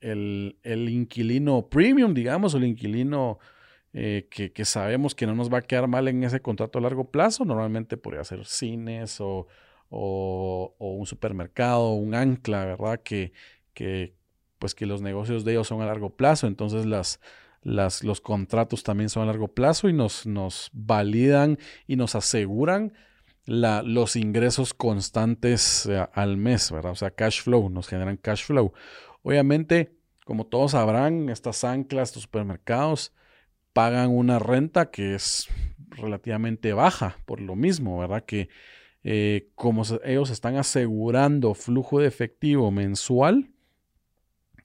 el, 0.00 0.88
inquilino 0.88 1.68
premium, 1.68 2.12
digamos, 2.14 2.54
o 2.54 2.58
el 2.58 2.64
inquilino 2.64 3.38
eh, 3.92 4.28
que, 4.30 4.64
sabemos 4.64 5.14
que 5.14 5.26
no 5.26 5.34
nos 5.34 5.52
va 5.52 5.58
a 5.58 5.62
quedar 5.62 5.88
mal 5.88 6.08
en 6.08 6.24
ese 6.24 6.40
contrato 6.40 6.78
a 6.78 6.82
largo 6.82 7.10
plazo. 7.10 7.44
Normalmente 7.44 7.96
podría 7.96 8.24
ser 8.24 8.44
cines 8.46 9.20
o, 9.20 9.46
o, 9.88 10.74
un 10.78 11.06
supermercado, 11.06 11.92
un 11.92 12.14
ancla, 12.14 12.64
¿verdad? 12.64 13.00
Que, 13.02 13.32
que, 13.72 14.14
pues 14.58 14.74
que 14.74 14.86
los 14.86 15.02
negocios 15.02 15.44
de 15.44 15.52
ellos 15.52 15.68
son 15.68 15.80
a 15.80 15.86
largo 15.86 16.10
plazo. 16.16 16.48
Entonces 16.48 16.86
las, 16.86 17.20
las, 17.62 18.02
los 18.02 18.20
contratos 18.20 18.82
también 18.82 19.08
son 19.08 19.22
a 19.24 19.26
largo 19.26 19.48
plazo 19.48 19.88
y 19.88 19.92
nos, 19.92 20.26
nos 20.26 20.70
validan 20.72 21.58
y 21.86 21.96
nos 21.96 22.14
aseguran 22.16 22.92
los 23.50 24.14
ingresos 24.14 24.74
constantes 24.74 25.86
eh, 25.86 26.06
al 26.12 26.36
mes, 26.36 26.70
¿verdad? 26.70 26.92
O 26.92 26.96
sea, 26.96 27.10
cash 27.10 27.42
flow, 27.42 27.68
nos 27.68 27.88
generan 27.88 28.16
cash 28.16 28.44
flow. 28.44 28.72
Obviamente, 29.22 29.92
como 30.24 30.46
todos 30.46 30.72
sabrán, 30.72 31.28
estas 31.28 31.64
anclas, 31.64 32.10
estos 32.10 32.22
supermercados, 32.22 33.12
pagan 33.72 34.10
una 34.10 34.38
renta 34.38 34.90
que 34.90 35.14
es 35.14 35.48
relativamente 35.90 36.72
baja 36.72 37.16
por 37.26 37.40
lo 37.40 37.56
mismo, 37.56 37.98
¿verdad? 37.98 38.24
Que 38.24 38.48
eh, 39.02 39.48
como 39.56 39.82
ellos 40.04 40.30
están 40.30 40.56
asegurando 40.56 41.54
flujo 41.54 41.98
de 41.98 42.06
efectivo 42.06 42.70
mensual, 42.70 43.50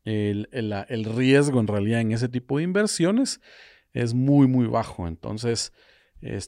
el, 0.03 0.47
el, 0.51 1.05
riesgo 1.05 1.59
en 1.59 1.65
realidad 1.65 2.01
en 2.01 2.11
ese 2.11 2.29
tipo 2.29 2.57
de 2.57 2.63
inversiones 2.63 3.41
es 3.93 4.13
muy, 4.13 4.45
muy 4.45 4.67
bajo. 4.67 5.07
Entonces, 5.07 5.73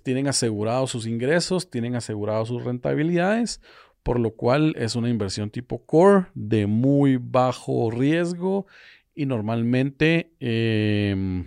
tienen 0.03 0.27
asegurados 0.27 0.91
sus 0.91 1.05
ingresos, 1.05 1.69
tienen 1.69 1.95
asegurados 1.95 2.47
sus 2.47 2.63
rentabilidades, 2.63 3.61
por 4.03 4.19
lo 4.19 4.31
cual 4.35 4.73
es 4.77 4.95
una 4.95 5.09
inversión 5.09 5.49
tipo 5.49 5.85
core 5.85 6.27
de 6.33 6.65
muy 6.65 7.17
bajo 7.17 7.91
riesgo 7.91 8.65
y 9.13 9.25
normalmente, 9.25 10.31
em, 10.39 11.45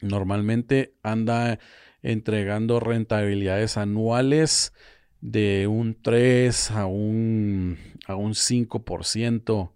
normalmente 0.00 0.94
anda 1.02 1.58
entregando 2.02 2.80
rentabilidades 2.80 3.76
anuales 3.76 4.72
de 5.20 5.66
un 5.66 6.00
3 6.00 6.70
a 6.70 6.86
un, 6.86 7.78
a 8.06 8.14
un 8.14 8.34
5% 8.34 9.72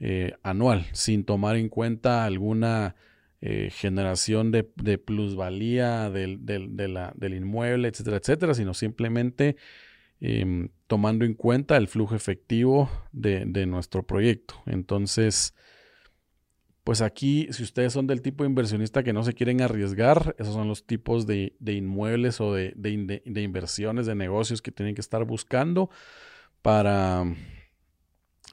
eh, 0.00 0.34
anual, 0.42 0.86
sin 0.92 1.24
tomar 1.24 1.56
en 1.56 1.68
cuenta 1.68 2.24
alguna 2.24 2.94
eh, 3.46 3.68
generación 3.70 4.50
de, 4.52 4.64
plusvalía 4.96 6.08
del, 6.08 6.40
inmueble, 7.20 7.88
etcétera, 7.88 8.16
etcétera, 8.16 8.54
sino 8.54 8.72
simplemente 8.72 9.56
em, 10.18 10.70
tomando 10.86 11.26
en 11.26 11.34
cuenta 11.34 11.76
el 11.76 11.86
flujo 11.86 12.14
efectivo 12.14 12.88
de, 13.12 13.44
nuestro 13.66 14.02
proyecto. 14.02 14.62
Entonces, 14.64 15.54
pues 16.84 17.02
aquí, 17.02 17.48
si 17.50 17.64
ustedes 17.64 17.92
son 17.92 18.06
del 18.06 18.22
tipo 18.22 18.44
de 18.44 18.48
inversionista 18.48 19.02
que 19.02 19.12
no 19.12 19.22
se 19.22 19.34
quieren 19.34 19.60
arriesgar, 19.60 20.34
esos 20.38 20.54
son 20.54 20.66
los 20.66 20.86
tipos 20.86 21.26
de, 21.26 21.52
inmuebles 21.66 22.40
o 22.40 22.54
de, 22.54 22.72
inversiones, 23.26 24.06
de 24.06 24.14
negocios 24.14 24.62
que 24.62 24.72
tienen 24.72 24.94
que 24.94 25.02
estar 25.02 25.22
buscando 25.26 25.90
para, 26.62 27.26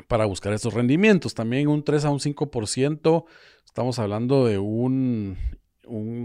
para 0.08 0.26
buscar 0.26 0.54
estos 0.54 0.74
rendimientos. 0.74 1.34
También 1.34 1.68
un 1.68 1.84
3 1.84 2.06
a 2.06 2.10
un 2.10 2.20
5% 2.20 3.26
Estamos 3.72 4.00
hablando 4.00 4.46
de 4.46 4.58
un, 4.58 5.38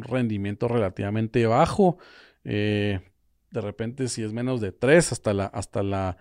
rendimiento 0.02 0.66
relativamente 0.66 1.46
bajo. 1.46 1.96
Eh, 2.42 2.98
de 3.52 3.60
repente, 3.60 4.08
si 4.08 4.24
es 4.24 4.32
menos 4.32 4.60
de 4.60 4.72
3, 4.72 5.12
hasta 5.12 5.32
la, 5.32 5.46
hasta 5.46 5.84
la 5.84 6.16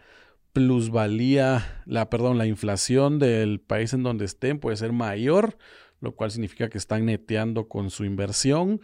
plusvalía, 0.53 1.81
la, 1.87 2.11
perdón, 2.11 2.37
la 2.37 2.45
inflación 2.45 3.17
del 3.17 3.59
país 3.59 3.93
en 3.93 4.03
donde 4.03 4.25
estén 4.25 4.59
puede 4.59 4.77
ser 4.77 4.93
mayor, 4.93 5.57
lo 5.99 6.15
cual 6.15 6.29
significa 6.29 6.69
que 6.69 6.77
están 6.77 7.07
neteando 7.07 7.67
con 7.69 7.89
su 7.89 8.05
inversión 8.05 8.81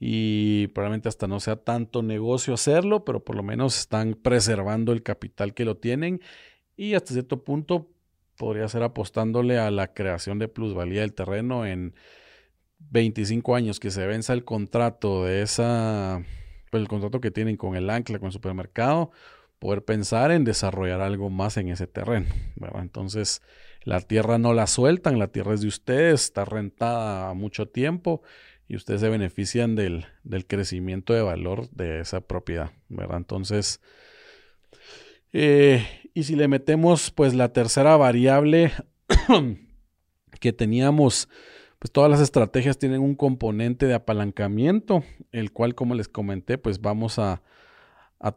y 0.00 0.66
probablemente 0.74 1.08
hasta 1.08 1.28
no 1.28 1.38
sea 1.38 1.62
tanto 1.62 2.02
negocio 2.02 2.54
hacerlo, 2.54 3.04
pero 3.04 3.22
por 3.22 3.36
lo 3.36 3.44
menos 3.44 3.78
están 3.78 4.14
preservando 4.14 4.92
el 4.92 5.04
capital 5.04 5.54
que 5.54 5.64
lo 5.64 5.76
tienen 5.76 6.20
y 6.76 6.94
hasta 6.94 7.12
cierto 7.12 7.44
punto 7.44 7.93
podría 8.36 8.68
ser 8.68 8.82
apostándole 8.82 9.58
a 9.58 9.70
la 9.70 9.92
creación 9.94 10.38
de 10.38 10.48
plusvalía 10.48 11.02
del 11.02 11.14
terreno 11.14 11.66
en 11.66 11.94
25 12.78 13.54
años 13.54 13.80
que 13.80 13.90
se 13.90 14.06
venza 14.06 14.32
el 14.32 14.44
contrato 14.44 15.24
de 15.24 15.42
esa, 15.42 16.22
pues 16.70 16.80
el 16.80 16.88
contrato 16.88 17.20
que 17.20 17.30
tienen 17.30 17.56
con 17.56 17.76
el 17.76 17.90
ancla, 17.90 18.18
con 18.18 18.26
el 18.26 18.32
supermercado, 18.32 19.10
poder 19.58 19.84
pensar 19.84 20.30
en 20.30 20.44
desarrollar 20.44 21.00
algo 21.00 21.30
más 21.30 21.56
en 21.56 21.68
ese 21.68 21.86
terreno, 21.86 22.26
Entonces, 22.74 23.42
la 23.82 24.00
tierra 24.00 24.38
no 24.38 24.52
la 24.54 24.66
sueltan, 24.66 25.18
la 25.18 25.28
tierra 25.28 25.54
es 25.54 25.60
de 25.60 25.68
ustedes, 25.68 26.24
está 26.24 26.44
rentada 26.44 27.32
mucho 27.34 27.68
tiempo 27.68 28.22
y 28.68 28.76
ustedes 28.76 29.00
se 29.00 29.08
benefician 29.08 29.74
del, 29.74 30.06
del 30.22 30.46
crecimiento 30.46 31.12
de 31.12 31.22
valor 31.22 31.68
de 31.70 32.00
esa 32.00 32.20
propiedad, 32.20 32.72
¿verdad? 32.88 33.18
Entonces, 33.18 33.80
eh, 35.36 35.84
y 36.14 36.22
si 36.22 36.36
le 36.36 36.46
metemos 36.46 37.10
pues 37.10 37.34
la 37.34 37.52
tercera 37.52 37.96
variable 37.96 38.70
que 40.40 40.52
teníamos, 40.52 41.28
pues 41.80 41.90
todas 41.90 42.08
las 42.08 42.20
estrategias 42.20 42.78
tienen 42.78 43.00
un 43.00 43.16
componente 43.16 43.86
de 43.86 43.94
apalancamiento, 43.94 45.02
el 45.32 45.52
cual 45.52 45.74
como 45.74 45.96
les 45.96 46.08
comenté 46.08 46.56
pues 46.56 46.80
vamos 46.80 47.18
a, 47.18 47.42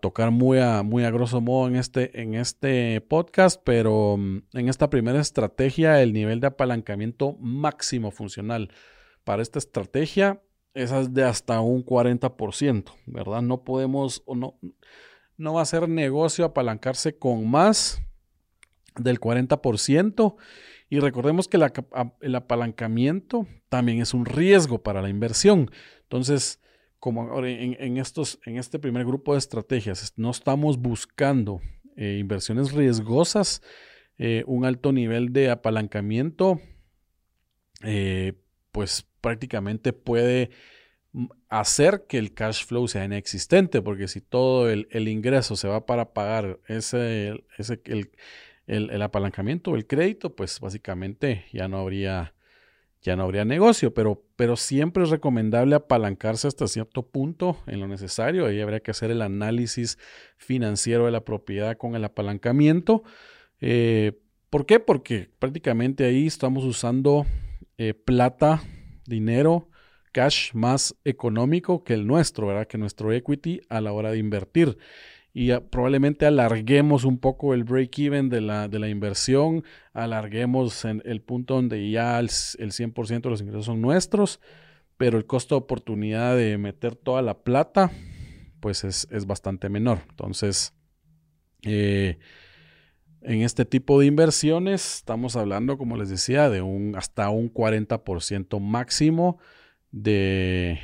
tocar 0.02 0.32
muy 0.32 0.58
a, 0.58 0.82
muy 0.82 1.04
a 1.04 1.12
grosso 1.12 1.40
modo 1.40 1.68
en 1.68 1.76
este, 1.76 2.20
en 2.20 2.34
este 2.34 3.00
podcast, 3.02 3.62
pero 3.64 4.18
mm, 4.18 4.42
en 4.54 4.68
esta 4.68 4.90
primera 4.90 5.22
estrategia 5.22 6.02
el 6.02 6.14
nivel 6.14 6.40
de 6.40 6.48
apalancamiento 6.48 7.38
máximo 7.40 8.10
funcional 8.10 8.72
para 9.24 9.44
esta 9.44 9.60
estrategia 9.60 10.42
es 10.74 11.14
de 11.14 11.24
hasta 11.24 11.62
un 11.62 11.86
40%, 11.86 12.86
¿verdad? 13.06 13.44
No 13.44 13.64
podemos 13.64 14.24
o 14.26 14.36
no 14.36 14.60
no 15.38 15.54
va 15.54 15.62
a 15.62 15.66
ser 15.66 15.88
negocio 15.88 16.46
apalancarse 16.46 17.18
con 17.18 17.50
más 17.50 18.02
del 18.96 19.20
40%. 19.20 20.36
Y 20.90 21.00
recordemos 21.00 21.48
que 21.48 21.58
el 22.22 22.36
apalancamiento 22.36 23.48
también 23.70 24.02
es 24.02 24.14
un 24.14 24.26
riesgo 24.26 24.82
para 24.82 25.02
la 25.02 25.10
inversión. 25.10 25.70
Entonces, 26.04 26.62
como 27.00 27.46
en, 27.46 27.98
estos, 27.98 28.40
en 28.46 28.58
este 28.58 28.80
primer 28.80 29.06
grupo 29.06 29.34
de 29.34 29.40
estrategias, 29.40 30.14
no 30.16 30.32
estamos 30.32 30.80
buscando 30.80 31.62
eh, 31.96 32.18
inversiones 32.20 32.72
riesgosas, 32.72 33.62
eh, 34.18 34.44
un 34.48 34.66
alto 34.66 34.92
nivel 34.92 35.34
de 35.34 35.50
apalancamiento, 35.50 36.60
eh, 37.84 38.34
pues 38.72 39.06
prácticamente 39.22 39.94
puede 39.94 40.50
hacer 41.50 42.06
que 42.08 42.18
el 42.18 42.34
cash 42.34 42.66
flow 42.66 42.88
sea 42.88 43.06
inexistente, 43.06 43.82
porque 43.82 44.08
si 44.08 44.22
todo 44.22 44.70
el, 44.70 45.08
ingreso 45.08 45.56
se 45.56 45.68
va 45.68 45.86
para 45.86 46.14
pagar 46.14 46.60
ese, 46.68 47.44
ese 47.58 47.82
el, 47.86 48.12
el, 48.68 49.02
apalancamiento 49.02 49.72
o 49.72 49.76
el 49.76 49.88
crédito, 49.88 50.36
pues 50.36 50.60
básicamente 50.60 51.46
ya 51.52 51.68
no 51.68 51.80
habría, 51.80 52.36
ya 53.02 53.16
no 53.16 53.24
habría 53.24 53.46
negocio, 53.46 53.94
pero, 53.94 54.24
pero 54.36 54.58
siempre 54.58 55.04
es 55.04 55.10
recomendable 55.10 55.76
apalancarse 55.76 56.48
hasta 56.48 56.68
cierto 56.68 57.04
punto 57.04 57.58
en 57.66 57.80
lo 57.80 57.88
necesario, 57.88 58.46
ahí 58.46 58.62
habría 58.62 58.82
que 58.82 58.92
hacer 58.92 59.10
el 59.10 59.22
análisis 59.22 59.98
financiero 60.38 61.06
de 61.06 61.12
la 61.12 61.24
propiedad 61.24 61.78
con 61.78 61.96
el 61.96 62.04
apalancamiento. 62.04 63.04
Eh, 63.60 64.20
¿Por 64.50 64.66
qué? 64.66 64.80
Porque 64.80 65.30
prácticamente 65.40 66.06
ahí 66.06 66.28
estamos 66.28 66.64
usando 66.64 67.26
eh, 67.78 67.94
plata, 67.94 68.62
dinero, 69.06 69.70
cash 70.12 70.54
más 70.54 70.96
económico 71.04 71.84
que 71.84 71.94
el 71.94 72.08
nuestro, 72.08 72.48
¿verdad? 72.48 72.68
Que 72.68 72.78
nuestro 72.78 73.12
equity 73.12 73.62
a 73.70 73.82
la 73.82 73.92
hora 73.92 74.12
de 74.12 74.18
invertir. 74.18 74.78
Y 75.34 75.56
probablemente 75.56 76.26
alarguemos 76.26 77.04
un 77.04 77.20
poco 77.20 77.54
el 77.54 77.64
break-even 77.64 78.28
de 78.30 78.42
la, 78.42 78.68
de 78.68 78.80
la 78.80 78.90
inversión, 78.90 79.64
alarguemos 79.94 80.84
en 80.84 81.04
el 81.06 81.22
punto 81.22 81.54
donde 81.54 81.92
ya 81.92 82.20
el, 82.20 82.30
100% 82.30 83.22
de 83.22 83.30
los 83.30 83.42
ingresos 83.42 83.66
son 83.66 83.80
nuestros, 83.80 84.40
pero 84.98 85.20
el 85.20 85.28
costo 85.28 85.54
de 85.54 85.60
oportunidad 85.60 86.36
de 86.36 86.58
meter 86.58 86.96
toda 86.96 87.22
la 87.22 87.38
plata, 87.38 87.92
pues 88.60 88.84
es, 88.84 89.26
bastante 89.28 89.70
menor. 89.70 90.00
Entonces, 90.10 90.74
eh, 91.62 92.18
en 93.22 93.42
este 93.42 93.66
tipo 93.66 94.00
de 94.00 94.08
inversiones 94.08 94.96
estamos 94.96 95.36
hablando, 95.36 95.78
como 95.78 95.98
les 95.98 96.10
decía, 96.10 96.50
de 96.50 96.64
un 96.64 96.96
hasta 96.96 97.30
un 97.30 97.54
40% 97.54 98.60
máximo 98.60 99.38
de, 99.92 100.80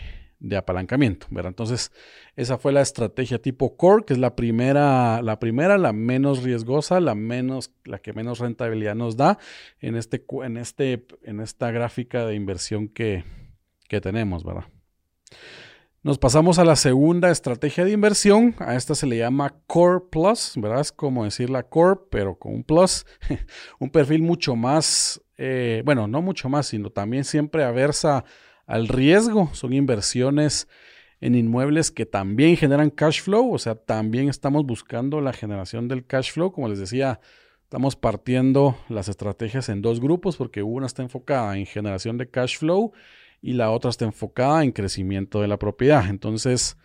apalancamiento, 0.57 1.27
¿verdad? 1.29 1.51
Entonces, 1.51 1.91
esa 2.35 2.57
fue 2.57 2.71
la 2.73 2.81
estrategia 2.81 3.41
tipo 3.41 3.77
core, 3.77 4.03
que 4.05 4.13
es 4.13 4.19
la 4.19 4.35
primera, 4.35 5.21
la 5.21 5.39
primera, 5.39 5.77
la 5.77 5.93
menos 5.93 6.43
riesgosa, 6.43 6.99
la 6.99 7.15
menos, 7.15 7.71
la 7.85 7.99
que 7.99 8.13
menos 8.13 8.39
rentabilidad 8.39 8.95
nos 8.95 9.17
da 9.17 9.37
en 9.79 9.95
este, 9.95 10.25
en 10.43 10.57
este, 10.57 11.05
en 11.23 11.39
esta 11.39 11.71
gráfica 11.71 12.25
de 12.25 12.35
inversión 12.35 12.87
que, 12.87 13.23
que 13.87 14.01
tenemos, 14.01 14.43
¿verdad? 14.43 14.65
Nos 16.05 16.17
pasamos 16.17 16.59
a 16.59 16.65
la 16.65 16.75
segunda 16.75 17.31
estrategia 17.31 17.85
de 17.85 17.93
inversión. 17.93 18.55
A 18.59 18.75
esta 18.75 18.93
se 18.93 19.07
le 19.07 19.19
llama 19.19 19.55
Core 19.67 20.01
Plus, 20.11 20.51
¿verdad? 20.57 20.81
Es 20.81 20.91
como 20.91 21.23
decir 21.23 21.49
la 21.49 21.63
Core, 21.63 22.01
pero 22.11 22.37
con 22.37 22.55
un 22.55 22.63
Plus. 22.65 23.05
un 23.79 23.89
perfil 23.89 24.21
mucho 24.21 24.57
más, 24.57 25.21
eh, 25.37 25.81
bueno, 25.85 26.05
no 26.09 26.21
mucho 26.21 26.49
más, 26.49 26.67
sino 26.67 26.89
también 26.89 27.23
siempre 27.23 27.63
aversa 27.63 28.25
al 28.65 28.87
riesgo. 28.87 29.49
Son 29.53 29.73
inversiones 29.73 30.67
en 31.21 31.35
inmuebles 31.35 31.91
que 31.91 32.05
también 32.05 32.57
generan 32.57 32.89
cash 32.89 33.21
flow, 33.21 33.53
o 33.53 33.57
sea, 33.57 33.75
también 33.75 34.27
estamos 34.27 34.65
buscando 34.65 35.21
la 35.21 35.31
generación 35.31 35.87
del 35.87 36.05
cash 36.05 36.31
flow. 36.31 36.51
Como 36.51 36.67
les 36.67 36.79
decía, 36.79 37.21
estamos 37.63 37.95
partiendo 37.95 38.77
las 38.89 39.07
estrategias 39.07 39.69
en 39.69 39.81
dos 39.81 40.01
grupos 40.01 40.35
porque 40.35 40.63
una 40.63 40.85
está 40.85 41.01
enfocada 41.01 41.57
en 41.57 41.65
generación 41.65 42.17
de 42.17 42.29
cash 42.29 42.57
flow 42.57 42.91
y 43.41 43.53
la 43.53 43.71
otra 43.71 43.89
está 43.89 44.05
enfocada 44.05 44.63
en 44.63 44.71
crecimiento 44.71 45.41
de 45.41 45.47
la 45.47 45.57
propiedad. 45.57 46.09
Entonces, 46.09 46.77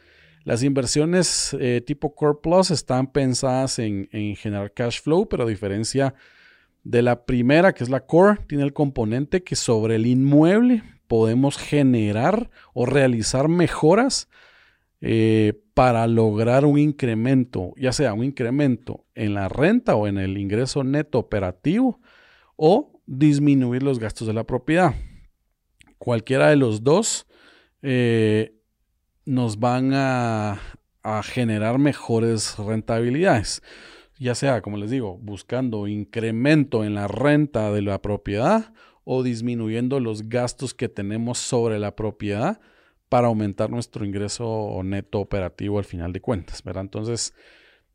las 0.45 0.63
inversiones 0.63 1.55
eh, 1.61 1.83
tipo 1.85 2.15
Core 2.15 2.39
Plus 2.43 2.71
están 2.71 3.13
pensadas 3.13 3.79
en, 3.79 4.09
generar 4.37 4.73
cash 4.73 5.03
flow, 5.03 5.29
pero 5.29 5.43
a 5.43 5.47
diferencia 5.47 6.15
de 6.85 7.03
la 7.03 7.27
primera, 7.27 7.75
que 7.75 7.85
es 7.85 7.91
la 7.91 8.07
Core, 8.07 8.39
tiene 8.49 8.65
el 8.65 8.73
componente 8.73 9.43
que 9.43 9.57
sobre 9.57 9.97
el 9.97 10.07
inmueble 10.07 10.83
podemos 11.09 11.59
generar 11.59 12.51
o 12.75 12.87
realizar 12.87 13.49
mejoras 13.49 14.29
eh, 15.01 15.61
para 15.75 16.07
lograr 16.07 16.65
un 16.65 16.79
incremento, 16.79 17.73
ya 17.77 17.93
sea 17.93 18.15
un 18.15 18.25
incremento 18.25 19.05
en 19.15 19.35
la 19.35 19.49
renta 19.49 19.97
o 19.97 20.07
en 20.07 20.19
el 20.19 20.39
ingreso 20.39 20.85
neto 20.85 21.19
operativo 21.19 22.01
o 22.57 23.01
disminuir 23.07 23.83
los 23.83 23.99
gastos 23.99 24.29
de 24.29 24.35
la 24.35 24.45
propiedad 24.45 24.95
cualquiera 25.99 26.49
de 26.49 26.57
los 26.57 26.85
dos 26.85 27.27
eh, 27.83 28.55
nos 29.27 29.59
van 29.59 29.93
a, 29.93 30.61
generar 31.23 31.79
mejores 31.79 32.59
rentabilidades. 32.59 33.63
Ya 34.19 34.35
sea, 34.35 34.61
como 34.61 34.77
les 34.77 34.91
digo, 34.91 35.17
buscando 35.17 35.87
incremento 35.87 36.85
en 36.85 36.95
la 36.95 37.09
renta 37.09 37.73
de 37.73 37.81
la 37.81 38.03
propiedad 38.03 38.75
o 39.11 39.23
disminuyendo 39.23 40.01
los 40.01 40.29
gastos 40.29 40.75
que 40.75 40.91
tenemos 40.91 41.39
sobre 41.39 41.79
la 41.79 41.97
propiedad 41.97 42.61
para 43.09 43.29
aumentar 43.29 43.71
nuestro 43.71 44.05
ingreso 44.05 44.83
neto 44.85 45.21
operativo 45.21 45.79
al 45.79 45.87
final 45.87 46.13
de 46.13 46.21
cuentas. 46.21 46.63
¿verdad? 46.63 46.83
Entonces, 46.83 47.33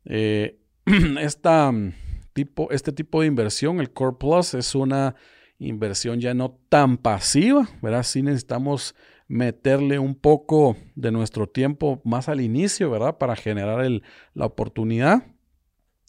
eh, 0.06 0.58
tipo, 2.32 2.68
este 2.72 2.90
tipo 2.90 3.20
de 3.20 3.28
inversión, 3.28 3.78
el 3.78 3.92
Core 3.92 4.16
Plus, 4.18 4.54
es 4.54 4.74
una 4.74 5.14
inversión 5.60 6.20
ya 6.20 6.34
no 6.34 6.58
tan 6.68 6.96
pasiva, 6.96 7.68
¿verdad? 7.80 8.02
Sí 8.02 8.20
necesitamos 8.20 8.96
meterle 9.28 10.00
un 10.00 10.16
poco 10.16 10.76
de 10.96 11.12
nuestro 11.12 11.48
tiempo 11.48 12.02
más 12.04 12.28
al 12.28 12.40
inicio, 12.40 12.90
¿verdad? 12.90 13.18
Para 13.18 13.36
generar 13.36 13.88
la 14.34 14.46
oportunidad. 14.46 15.28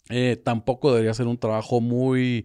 Eh, 0.08 0.36
tampoco 0.36 0.90
debería 0.90 1.14
ser 1.14 1.28
un 1.28 1.38
trabajo 1.38 1.80
muy, 1.80 2.44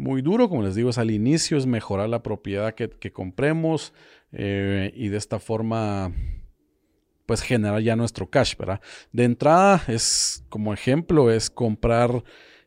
muy 0.00 0.22
duro, 0.22 0.48
como 0.48 0.62
les 0.62 0.74
digo, 0.74 0.90
es 0.90 0.98
al 0.98 1.10
inicio, 1.10 1.58
es 1.58 1.66
mejorar 1.66 2.08
la 2.08 2.22
propiedad 2.22 2.74
que, 2.74 3.12
compremos 3.12 3.92
eh, 4.32 4.92
y 4.94 5.08
de 5.08 5.18
esta 5.18 5.38
forma 5.38 6.12
pues 7.26 7.42
generar 7.42 7.80
ya 7.80 7.94
nuestro 7.94 8.28
cash, 8.28 8.56
¿verdad? 8.56 8.80
De 9.12 9.24
entrada 9.24 9.82
es 9.86 10.44
como 10.48 10.72
ejemplo, 10.72 11.30
es 11.30 11.48
comprar 11.48 12.24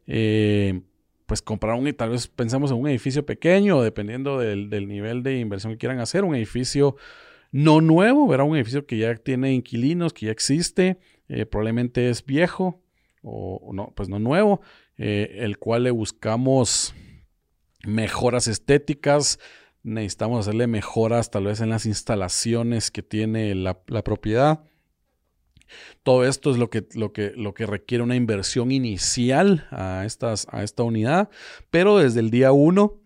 eh, 0.08 0.82
pues 1.26 1.42
comprar 1.42 1.78
un, 1.78 1.92
tal 1.94 2.12
vez 2.12 2.28
pensamos 2.28 2.72
en 2.72 2.78
un 2.78 2.88
edificio 2.88 3.26
pequeño, 3.26 3.82
dependiendo 3.82 4.40
del, 4.40 4.70
nivel 4.88 5.24
de 5.24 5.40
inversión 5.40 5.74
que 5.74 5.80
quieran 5.80 6.00
hacer, 6.00 6.24
un 6.24 6.36
edificio 6.36 6.96
no 7.52 7.82
nuevo, 7.82 8.28
verá 8.28 8.44
un 8.44 8.56
edificio 8.56 8.86
que 8.86 8.98
ya 8.98 9.16
tiene 9.16 9.54
inquilinos, 9.54 10.14
que 10.14 10.28
ya 10.28 10.32
existe, 10.32 11.00
eh, 11.28 11.46
probablemente 11.46 12.10
es 12.10 12.24
viejo 12.24 12.80
o, 13.24 13.72
no, 13.74 13.92
pues 13.96 14.08
no 14.08 14.20
nuevo, 14.20 14.62
el 14.98 15.58
cual 15.58 15.84
le 15.84 15.92
buscamos 15.92 16.94
mejoras 17.84 18.48
estéticas, 18.48 19.40
necesitamos 19.84 20.42
hacerle 20.42 20.68
mejoras 20.68 21.30
tal 21.30 21.46
vez 21.46 21.62
en 21.62 21.70
las 21.70 21.86
instalaciones 21.86 22.92
que 22.92 23.04
tiene 23.04 23.54
la, 23.56 23.84
propiedad. 23.84 24.64
Todo 26.04 26.26
esto 26.26 26.52
es 26.52 26.58
lo 26.58 26.70
que, 26.70 26.86
lo 26.94 27.14
que, 27.14 27.34
lo 27.36 27.54
que 27.54 27.66
requiere 27.66 28.04
una 28.04 28.16
inversión 28.16 28.72
inicial 28.72 29.68
a, 29.72 30.04
estas, 30.06 30.48
a 30.52 30.64
esta 30.64 30.84
unidad, 30.84 31.30
pero 31.70 31.98
desde 31.98 32.20
el 32.20 32.30
día 32.30 32.52
uno 32.52 33.00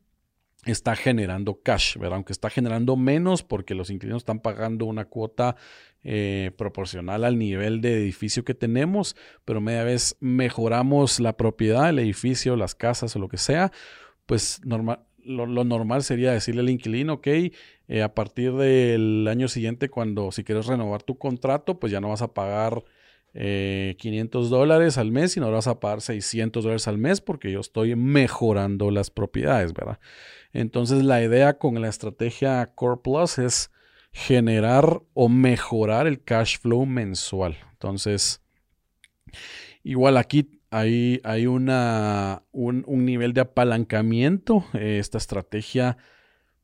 está 0.65 0.95
generando 0.95 1.61
cash, 1.61 1.97
¿verdad? 1.97 2.17
Aunque 2.17 2.33
está 2.33 2.49
generando 2.49 2.97
menos 2.97 3.43
porque 3.43 3.73
los 3.73 3.89
inquilinos 3.89 4.21
están 4.21 4.39
pagando 4.39 4.85
una 4.85 5.05
cuota 5.05 5.55
eh, 6.03 6.51
proporcional 6.57 7.23
al 7.23 7.37
nivel 7.37 7.81
de 7.81 7.95
edificio 7.95 8.43
que 8.43 8.53
tenemos, 8.53 9.15
pero 9.45 9.61
media 9.61 9.83
vez 9.83 10.17
mejoramos 10.19 11.19
la 11.19 11.37
propiedad, 11.37 11.89
el 11.89 11.99
edificio, 11.99 12.55
las 12.55 12.75
casas 12.75 13.15
o 13.15 13.19
lo 13.19 13.29
que 13.29 13.37
sea, 13.37 13.71
pues 14.27 14.61
normal, 14.63 14.99
lo, 15.27 15.63
normal 15.63 16.03
sería 16.03 16.31
decirle 16.31 16.61
al 16.61 16.69
inquilino, 16.69 17.13
ok, 17.13 17.27
eh, 17.27 18.03
a 18.03 18.13
partir 18.13 18.53
del 18.53 19.27
año 19.27 19.47
siguiente, 19.47 19.89
cuando 19.89 20.31
si 20.31 20.43
quieres 20.43 20.67
renovar 20.67 21.03
tu 21.03 21.17
contrato, 21.17 21.79
pues 21.79 21.91
ya 21.91 21.99
no 21.99 22.09
vas 22.09 22.21
a 22.21 22.33
pagar 22.33 22.83
500 23.33 23.35
eh, 23.35 24.49
dólares 24.49 24.97
al 24.97 25.11
mes, 25.11 25.33
sino 25.33 25.51
vas 25.51 25.67
a 25.67 25.79
pagar 25.79 26.01
600 26.01 26.63
dólares 26.63 26.87
al 26.87 26.97
mes 26.97 27.21
porque 27.21 27.51
yo 27.51 27.59
estoy 27.59 27.95
mejorando 27.95 28.89
las 28.89 29.11
propiedades, 29.11 29.73
¿verdad? 29.73 29.99
Entonces 30.53 31.03
la 31.03 31.21
idea 31.21 31.57
con 31.57 31.79
la 31.81 31.89
estrategia 31.89 32.71
Core 32.73 33.01
Plus 33.03 33.37
es 33.37 33.71
generar 34.11 35.01
o 35.13 35.29
mejorar 35.29 36.07
el 36.07 36.23
cash 36.23 36.57
flow 36.59 36.85
mensual. 36.85 37.57
Entonces, 37.73 38.41
igual 39.83 40.17
aquí 40.17 40.56
hay, 40.69 41.21
hay 41.23 41.47
una, 41.47 42.43
un, 42.51 42.83
nivel 43.05 43.33
de 43.33 43.41
apalancamiento. 43.41 44.65
Eh, 44.73 44.99
esta 44.99 45.17
estrategia 45.17 45.97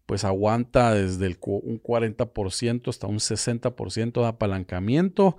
pues 0.05 0.25
aguanta 0.25 0.93
desde 0.93 1.25
el, 1.27 1.37
un 1.41 1.81
40% 1.81 2.89
hasta 2.89 3.07
un 3.07 3.19
60% 3.19 4.21
de 4.21 4.27
apalancamiento. 4.27 5.37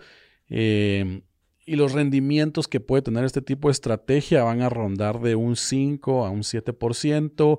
Em, 0.48 1.22
y 1.66 1.77
los 1.77 1.92
rendimientos 1.92 2.68
que 2.68 2.81
puede 2.81 3.03
tener 3.03 3.24
este 3.24 3.42
tipo 3.42 3.68
de 3.68 3.72
estrategia 3.72 4.44
van 4.44 4.62
a 4.62 4.68
rondar 4.68 5.20
de 5.20 5.35
un 5.35 5.57
5 5.57 6.24
a 6.24 6.31
un 6.31 6.42
7%. 6.42 7.59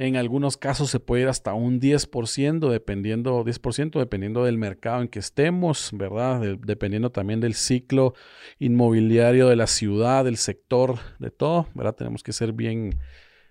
En 0.00 0.16
algunos 0.16 0.56
casos 0.56 0.88
se 0.88 0.98
puede 0.98 1.24
ir 1.24 1.28
hasta 1.28 1.52
un 1.52 1.78
10%, 1.78 2.70
dependiendo, 2.70 3.44
10%, 3.44 3.98
dependiendo 3.98 4.46
del 4.46 4.56
mercado 4.56 5.02
en 5.02 5.08
que 5.08 5.18
estemos, 5.18 5.90
¿verdad? 5.92 6.40
dependiendo 6.40 7.12
también 7.12 7.40
del 7.40 7.52
ciclo 7.52 8.14
inmobiliario 8.58 9.46
de 9.48 9.56
la 9.56 9.66
ciudad, 9.66 10.24
del 10.24 10.38
sector, 10.38 11.00
de 11.18 11.30
todo, 11.30 11.68
¿verdad? 11.74 11.96
Tenemos 11.96 12.22
que 12.22 12.32
ser 12.32 12.54
bien, 12.54 12.98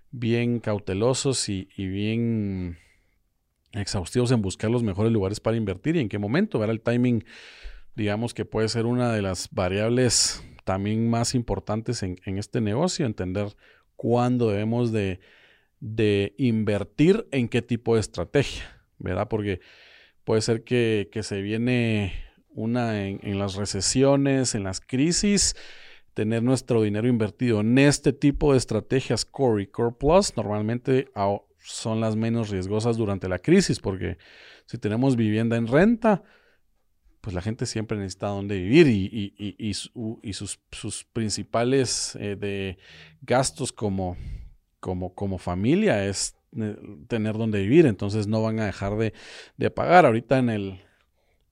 bien 0.09 0.59
cautelosos 0.59 1.49
y, 1.49 1.67
bien 1.77 2.79
exhaustivos 3.73 4.31
en 4.31 4.41
buscar 4.41 4.71
los 4.71 4.81
mejores 4.81 5.11
lugares 5.11 5.39
para 5.39 5.55
invertir 5.55 5.97
y 5.97 5.99
en 5.99 6.09
qué 6.09 6.17
momento, 6.17 6.57
¿verdad? 6.57 6.73
El 6.73 6.81
timing, 6.81 7.25
digamos 7.95 8.33
que 8.33 8.43
puede 8.43 8.69
ser 8.69 8.87
una 8.87 9.13
de 9.13 9.21
las 9.21 9.49
variables 9.51 10.43
también 10.63 11.11
más 11.11 11.35
importantes 11.35 12.01
en, 12.01 12.19
en 12.25 12.39
este 12.39 12.59
negocio, 12.59 13.05
entender 13.05 13.55
cuándo 13.95 14.49
debemos 14.49 14.91
de 14.91 15.19
de 15.79 16.33
invertir 16.37 17.27
en 17.31 17.47
qué 17.47 17.61
tipo 17.61 17.95
de 17.95 18.01
estrategia, 18.01 18.63
¿verdad? 18.97 19.27
Porque 19.29 19.61
puede 20.23 20.41
ser 20.41 20.63
que, 20.63 21.09
se 21.21 21.41
viene 21.41 22.13
una 22.49 23.07
en, 23.07 23.39
las 23.39 23.55
recesiones, 23.55 24.55
en 24.55 24.63
las 24.63 24.81
crisis, 24.81 25.55
tener 26.13 26.43
nuestro 26.43 26.81
dinero 26.81 27.07
invertido 27.07 27.61
en 27.61 27.77
este 27.77 28.13
tipo 28.13 28.51
de 28.51 28.57
estrategias 28.57 29.25
Core 29.25 29.63
y 29.63 29.67
Core 29.67 29.95
Plus 29.97 30.35
normalmente 30.35 31.07
son 31.63 32.01
las 32.01 32.15
menos 32.15 32.49
riesgosas 32.49 32.97
durante 32.97 33.29
la 33.29 33.39
crisis, 33.39 33.79
porque 33.79 34.17
si 34.65 34.77
tenemos 34.77 35.15
vivienda 35.15 35.55
en 35.55 35.67
renta, 35.67 36.23
pues 37.21 37.33
la 37.33 37.41
gente 37.41 37.65
siempre 37.65 37.97
necesita 37.97 38.27
dónde 38.27 38.57
vivir 38.57 38.87
y, 38.87 39.73
sus, 39.73 40.59
sus, 40.71 41.03
principales 41.05 42.15
eh, 42.19 42.35
de 42.35 42.77
gastos 43.21 43.71
como 43.71 44.15
como, 44.79 45.13
como 45.13 45.37
familia 45.37 46.05
es 46.05 46.35
eh, 46.57 46.75
tener 47.07 47.37
donde 47.37 47.61
vivir, 47.61 47.85
entonces 47.85 48.27
no 48.27 48.41
van 48.41 48.59
a 48.59 48.65
dejar 48.65 48.97
de, 48.97 49.71
pagar. 49.71 50.05
Ahorita 50.05 50.39
en, 50.39 50.49
el, 50.49 50.81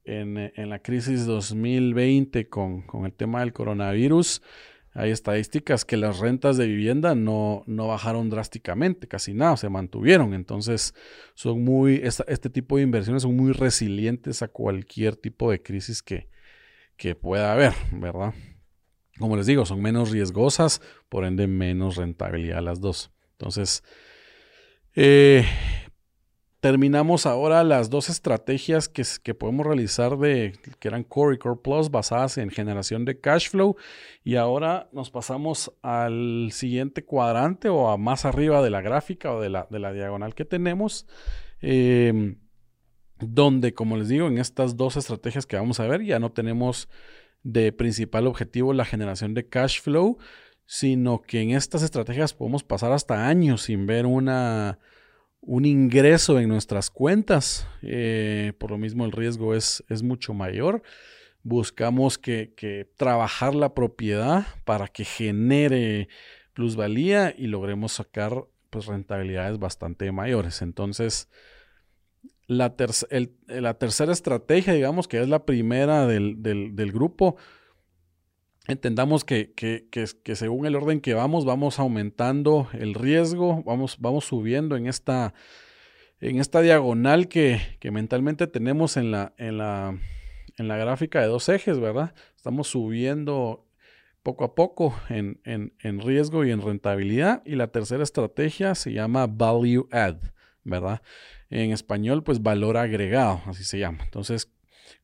en, 0.06 0.70
la 0.70 0.80
crisis 0.80 1.26
2020 1.26 2.50
con, 2.50 2.84
el 3.06 3.14
tema 3.14 3.42
del 3.42 3.54
coronavirus, 3.54 4.42
hay 4.94 5.12
estadísticas 5.12 5.86
que 5.86 5.98
las 5.98 6.18
rentas 6.18 6.58
de 6.58 6.66
vivienda 6.66 7.14
no, 7.14 7.64
no 7.68 7.88
bajaron 7.88 8.32
drásticamente, 8.32 9.08
casi 9.08 9.36
nada, 9.36 9.56
se 9.58 9.70
mantuvieron. 9.70 10.34
Entonces, 10.34 10.96
son 11.36 11.64
muy, 11.64 12.02
este 12.04 12.50
tipo 12.50 12.78
de 12.78 12.84
inversiones 12.84 13.22
son 13.22 13.36
muy 13.36 13.52
resilientes 13.52 14.42
a 14.42 14.48
cualquier 14.48 15.16
tipo 15.16 15.52
de 15.52 15.62
crisis 15.62 16.02
que, 16.02 16.28
que 16.96 17.14
pueda 17.14 17.54
haber, 17.54 17.74
¿verdad? 17.92 18.34
Como 19.20 19.36
les 19.36 19.46
digo, 19.46 19.66
son 19.66 19.82
menos 19.82 20.10
riesgosas, 20.10 20.82
por 21.10 21.26
ende 21.26 21.46
menos 21.46 21.98
rentabilidad 21.98 22.64
las 22.64 22.82
dos. 22.82 23.12
Entonces, 23.38 23.84
eh, 24.96 25.46
terminamos 26.60 27.28
ahora 27.28 27.64
las 27.64 27.92
dos 27.92 28.10
estrategias 28.10 28.90
que, 28.90 29.04
que, 29.22 29.36
podemos 29.36 29.66
realizar 29.66 30.18
de 30.18 30.54
que 30.80 30.88
eran 30.88 31.04
Core 31.04 31.36
y 31.36 31.38
Core 31.38 31.60
Plus 31.64 31.92
basadas 31.92 32.40
en 32.40 32.50
generación 32.50 33.06
de 33.06 33.20
cash 33.20 33.50
flow. 33.50 33.76
Y 34.24 34.36
ahora 34.36 34.90
nos 34.92 35.12
pasamos 35.12 35.72
al 35.84 36.50
siguiente 36.52 37.06
cuadrante 37.06 37.70
o 37.70 37.90
a 37.90 37.98
más 37.98 38.26
arriba 38.26 38.64
de 38.64 38.72
la 38.72 38.82
gráfica 38.82 39.32
o 39.32 39.40
de 39.40 39.50
la, 39.50 39.68
de 39.70 39.80
la 39.80 39.94
diagonal 39.94 40.34
que 40.34 40.46
tenemos 40.46 41.06
em, 41.62 42.40
donde 43.20 43.74
como 43.74 43.98
les 43.98 44.10
digo 44.10 44.28
en 44.28 44.38
estas 44.40 44.78
dos 44.78 44.98
estrategias 44.98 45.46
que 45.46 45.56
vamos 45.56 45.80
a 45.80 45.88
ver 45.88 46.04
ya 46.04 46.20
no 46.20 46.32
tenemos 46.32 46.88
de 47.44 47.72
principal 47.72 48.28
objetivo 48.28 48.74
la 48.74 48.86
generación 48.86 49.34
de 49.34 49.48
cash 49.48 49.82
flow 49.82 50.18
sino 50.68 51.22
que 51.22 51.42
en 51.42 51.52
estas 51.52 51.82
estrategias 51.82 52.34
podemos 52.34 52.64
pasar 52.64 52.92
hasta 52.92 53.28
años 53.28 53.64
sin 53.64 53.88
ver 53.88 54.06
una, 54.06 54.78
un 55.40 55.66
ingreso 55.66 56.40
en 56.40 56.50
nuestras 56.50 56.92
cuentas. 56.92 57.66
Eh, 57.82 58.52
por 58.60 58.72
lo 58.72 58.78
mismo 58.78 59.06
el 59.06 59.14
riesgo 59.14 59.56
es, 59.56 59.84
es 59.88 60.04
mucho 60.04 60.34
mayor. 60.34 60.84
Buscamos 61.42 62.18
que, 62.18 62.54
que, 62.56 62.86
trabajar 62.98 63.56
la 63.56 63.74
propiedad 63.74 64.46
para 64.66 64.90
que 64.90 65.06
genere 65.06 66.10
plusvalía 66.54 67.34
y 67.36 67.48
logremos 67.48 67.94
sacar 67.94 68.44
pues, 68.70 68.88
rentabilidades 68.88 69.60
bastante 69.60 70.12
mayores. 70.12 70.62
Entonces, 70.62 71.30
la, 72.48 72.76
la 73.48 73.74
tercera 73.76 74.12
estrategia, 74.12 74.74
digamos 74.74 75.08
que 75.08 75.22
es 75.22 75.30
la 75.30 75.46
primera 75.46 76.08
del, 76.08 76.44
del, 76.44 76.76
del 76.76 76.92
grupo, 76.92 77.38
entendamos 78.68 79.24
que, 79.24 79.54
que, 79.54 79.88
que, 79.90 80.36
según 80.36 80.66
el 80.66 80.76
orden 80.76 81.00
que 81.00 81.14
vamos, 81.14 81.46
vamos 81.46 81.80
aumentando 81.80 82.68
el 82.74 82.94
riesgo, 82.94 83.64
vamos, 83.64 83.98
vamos 84.00 84.26
subiendo 84.26 84.76
en 84.76 84.88
esta, 84.88 85.34
en 86.20 86.40
esta 86.40 86.62
diagonal 86.62 87.28
que, 87.30 87.62
mentalmente 87.92 88.48
tenemos 88.48 88.98
en 88.98 89.12
la, 89.12 89.34
en, 89.38 89.58
la, 89.58 89.98
en 90.58 90.68
la 90.68 90.78
gráfica 90.78 91.22
de 91.22 91.28
dos 91.28 91.48
ejes, 91.50 91.80
¿verdad? 91.80 92.14
Estamos 92.36 92.68
subiendo 92.68 93.66
poco 94.22 94.44
a 94.44 94.56
poco 94.56 94.94
en, 95.10 95.40
en, 95.46 95.74
en, 95.80 96.02
riesgo 96.02 96.44
y 96.44 96.52
en 96.52 96.62
rentabilidad. 96.62 97.42
Y 97.46 97.56
la 97.56 97.68
tercera 97.68 98.04
estrategia 98.04 98.76
se 98.76 98.92
llama 98.92 99.26
Value 99.28 99.88
Add, 99.92 100.18
¿verdad? 100.66 101.02
En 101.50 101.72
español, 101.72 102.24
pues 102.24 102.42
valor 102.42 102.76
agregado, 102.76 103.42
así 103.46 103.64
se 103.64 103.80
llama. 103.80 104.04
Entonces, 104.04 104.52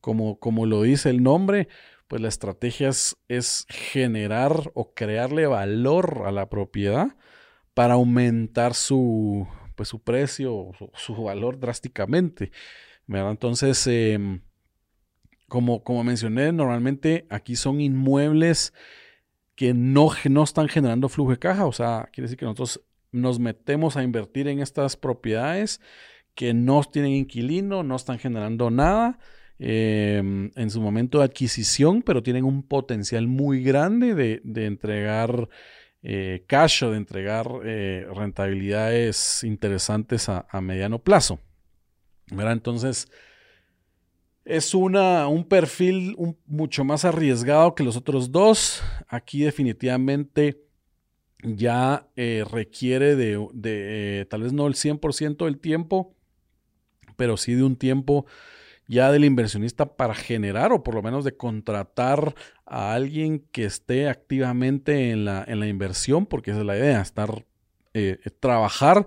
como, 0.02 0.38
como 0.38 0.66
lo 0.66 0.82
dice 0.82 1.08
el 1.08 1.22
nombre, 1.22 1.68
pues 2.14 2.22
la 2.22 2.28
estrategia 2.28 2.90
es, 3.26 3.66
generar 3.68 4.70
o 4.74 4.94
crearle 4.94 5.48
valor 5.48 6.22
a 6.26 6.30
la 6.30 6.48
propiedad 6.48 7.16
para 7.74 7.94
aumentar 7.94 8.74
su, 8.74 9.48
pues, 9.74 9.88
su 9.88 10.00
precio, 10.00 10.70
su, 10.78 10.92
su 10.94 11.24
valor 11.24 11.58
drásticamente. 11.58 12.52
¿verdad? 13.08 13.32
Entonces, 13.32 13.84
em, 13.88 14.42
como, 15.48 15.82
como 15.82 16.04
mencioné, 16.04 16.52
normalmente 16.52 17.26
aquí 17.30 17.56
son 17.56 17.80
inmuebles 17.80 18.72
que 19.56 19.74
no, 19.74 20.10
no 20.30 20.44
están 20.44 20.68
generando 20.68 21.08
flujo 21.08 21.32
de 21.32 21.40
caja, 21.40 21.66
o 21.66 21.72
sea, 21.72 22.08
quiere 22.12 22.26
decir 22.26 22.38
que 22.38 22.44
nosotros 22.44 22.80
nos 23.10 23.40
metemos 23.40 23.96
a 23.96 24.04
invertir 24.04 24.46
en 24.46 24.60
estas 24.60 24.96
propiedades 24.96 25.80
que 26.36 26.54
no 26.54 26.80
tienen 26.84 27.10
inquilino, 27.10 27.82
no 27.82 27.96
están 27.96 28.20
generando 28.20 28.70
nada 28.70 29.18
Em, 29.60 30.50
en 30.56 30.68
su 30.68 30.80
momento 30.80 31.18
de 31.18 31.24
adquisición, 31.26 32.02
pero 32.02 32.24
tienen 32.24 32.44
un 32.44 32.64
potencial 32.64 33.28
muy 33.28 33.62
grande 33.62 34.14
de, 34.14 34.66
entregar 34.66 35.48
eh, 36.02 36.44
cash 36.48 36.82
o 36.82 36.90
de 36.90 36.96
entregar 36.96 37.48
eh, 37.64 38.04
rentabilidades 38.12 39.44
interesantes 39.44 40.28
a, 40.28 40.44
mediano 40.60 40.98
plazo. 40.98 41.38
Entonces, 42.32 43.08
es 44.44 44.74
una, 44.74 45.28
un 45.28 45.44
perfil 45.44 46.16
mucho 46.46 46.84
más 46.84 47.04
arriesgado 47.04 47.76
que 47.76 47.84
los 47.84 47.96
otros 47.96 48.32
dos. 48.32 48.82
Aquí 49.06 49.44
definitivamente 49.44 50.64
ya 51.44 52.08
eh, 52.16 52.44
requiere 52.50 53.14
de, 53.14 53.46
de 53.52 54.26
tal 54.28 54.42
vez 54.42 54.52
no 54.52 54.66
el 54.66 54.74
100% 54.74 55.44
del 55.44 55.60
tiempo, 55.60 56.12
pero 57.16 57.36
sí 57.36 57.54
de 57.54 57.62
un 57.62 57.76
tiempo 57.76 58.26
ya 58.86 59.10
del 59.10 59.24
inversionista 59.24 59.96
para 59.96 60.14
generar 60.14 60.72
o 60.72 60.82
por 60.82 60.94
lo 60.94 61.02
menos 61.02 61.24
de 61.24 61.36
contratar 61.36 62.34
a 62.66 62.94
alguien 62.94 63.40
que 63.52 63.64
esté 63.64 64.08
activamente 64.08 65.10
en 65.10 65.24
la, 65.24 65.44
en 65.46 65.60
la 65.60 65.66
inversión, 65.66 66.26
porque 66.26 66.50
esa 66.50 66.60
es 66.60 66.66
la 66.66 66.76
idea, 66.76 67.00
estar, 67.00 67.44
eh, 67.94 68.18
trabajar, 68.40 69.06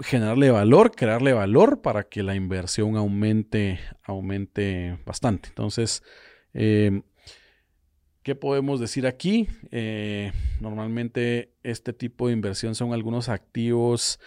generarle 0.00 0.50
valor, 0.50 0.92
crearle 0.92 1.32
valor 1.32 1.82
para 1.82 2.04
que 2.04 2.22
la 2.22 2.34
inversión 2.34 2.96
aumente, 2.96 3.78
aumente 4.02 4.98
bastante. 5.04 5.48
Entonces, 5.48 6.02
em, 6.54 7.02
¿Qué 8.22 8.36
podemos 8.36 8.78
decir 8.78 9.08
aquí? 9.08 9.48
Eh, 9.72 10.30
normalmente 10.60 11.54
este 11.64 11.92
tipo 11.92 12.28
de 12.28 12.32
inversión 12.32 12.76
son 12.76 12.92
algunos 12.92 13.28
activos 13.28 14.20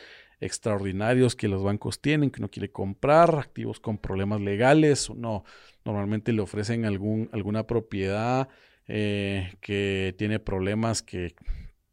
extraordinarios 0.45 1.35
que 1.35 1.47
los 1.47 1.63
bancos 1.63 1.99
tienen, 1.99 2.31
que 2.31 2.39
uno 2.39 2.49
quiere 2.49 2.71
comprar, 2.71 3.35
activos 3.37 3.79
con 3.79 3.97
problemas 3.97 4.41
legales, 4.41 5.09
uno 5.09 5.43
normalmente 5.83 6.33
le 6.33 6.41
ofrecen 6.41 6.85
algún, 6.85 7.29
alguna 7.31 7.67
propiedad 7.67 8.47
eh, 8.87 9.53
que 9.61 10.13
tiene 10.17 10.39
problemas 10.39 11.01
que 11.01 11.35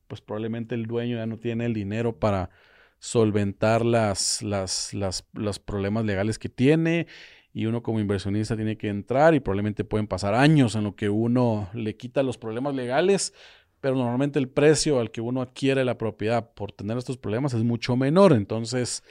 pues 0.08 0.20
probablemente 0.20 0.74
el 0.74 0.86
dueño 0.86 1.16
ya 1.16 1.26
no 1.26 1.38
tiene 1.38 1.64
el 1.64 1.72
dinero 1.72 2.18
para 2.18 2.50
solventar 2.98 3.84
las, 3.84 4.42
las, 4.42 4.92
las, 4.92 5.26
los 5.32 5.58
problemas 5.58 6.04
legales 6.04 6.38
que 6.38 6.48
tiene 6.48 7.06
y 7.54 7.66
uno 7.66 7.82
como 7.82 8.00
inversionista 8.00 8.56
tiene 8.56 8.76
que 8.76 8.88
entrar 8.88 9.34
y 9.34 9.40
probablemente 9.40 9.84
pueden 9.84 10.06
pasar 10.06 10.34
años 10.34 10.74
en 10.74 10.84
lo 10.84 10.96
que 10.96 11.08
uno 11.08 11.68
le 11.74 11.96
quita 11.96 12.22
los 12.22 12.38
problemas 12.38 12.74
legales 12.74 13.34
pero 13.82 13.96
normalmente 13.96 14.38
el 14.38 14.48
precio 14.48 15.00
al 15.00 15.10
que 15.10 15.20
uno 15.20 15.42
adquiere 15.42 15.84
la 15.84 15.98
propiedad 15.98 16.52
por 16.54 16.70
tener 16.70 16.96
estos 16.96 17.18
problemas 17.18 17.52
es 17.52 17.64
mucho 17.64 17.96
menor. 17.96 18.32
Entonces, 18.32 19.02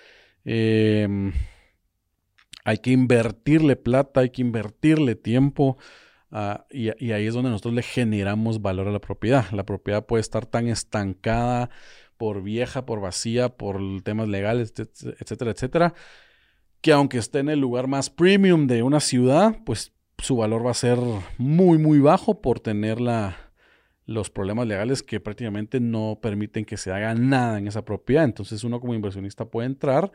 em, 0.45 1.33
hay 2.63 2.77
que 2.77 2.91
invertirle 2.91 3.75
plata, 3.75 4.21
hay 4.21 4.29
que 4.29 4.41
invertirle 4.41 5.15
tiempo. 5.15 5.77
Ah, 6.31 6.65
y, 6.71 6.87
ahí 7.11 7.27
es 7.27 7.33
donde 7.33 7.49
nosotros 7.49 7.73
le 7.73 7.83
generamos 7.83 8.61
valor 8.61 8.87
a 8.87 8.91
la 8.91 9.01
propiedad. 9.01 9.51
La 9.51 9.65
propiedad 9.65 10.05
puede 10.05 10.21
estar 10.21 10.45
tan 10.45 10.69
estancada 10.69 11.69
por 12.15 12.41
vieja, 12.41 12.85
por 12.85 13.01
vacía, 13.01 13.49
por 13.49 13.81
temas 14.03 14.29
legales, 14.29 14.73
etcétera, 14.77 15.51
etcétera, 15.51 15.93
que 16.79 16.93
aunque 16.93 17.17
esté 17.17 17.39
en 17.39 17.49
el 17.49 17.59
lugar 17.59 17.87
más 17.87 18.09
premium 18.09 18.67
de 18.67 18.83
una 18.83 19.01
ciudad, 19.01 19.57
pues 19.65 19.91
su 20.17 20.37
valor 20.37 20.65
va 20.65 20.71
a 20.71 20.75
ser 20.75 20.97
muy, 21.37 21.77
muy 21.77 21.99
bajo 21.99 22.41
por 22.41 22.61
tener 22.61 23.01
la, 23.01 23.50
los 24.05 24.29
problemas 24.29 24.67
legales 24.67 25.03
que 25.03 25.19
prácticamente 25.19 25.79
no 25.79 26.19
permiten 26.21 26.65
que 26.65 26.77
se 26.77 26.91
haga 26.91 27.13
nada 27.15 27.57
en 27.57 27.67
esa 27.67 27.85
propiedad. 27.85 28.23
Entonces 28.23 28.63
uno 28.63 28.79
como 28.79 28.93
inversionista 28.93 29.45
puede 29.45 29.67
entrar 29.67 30.11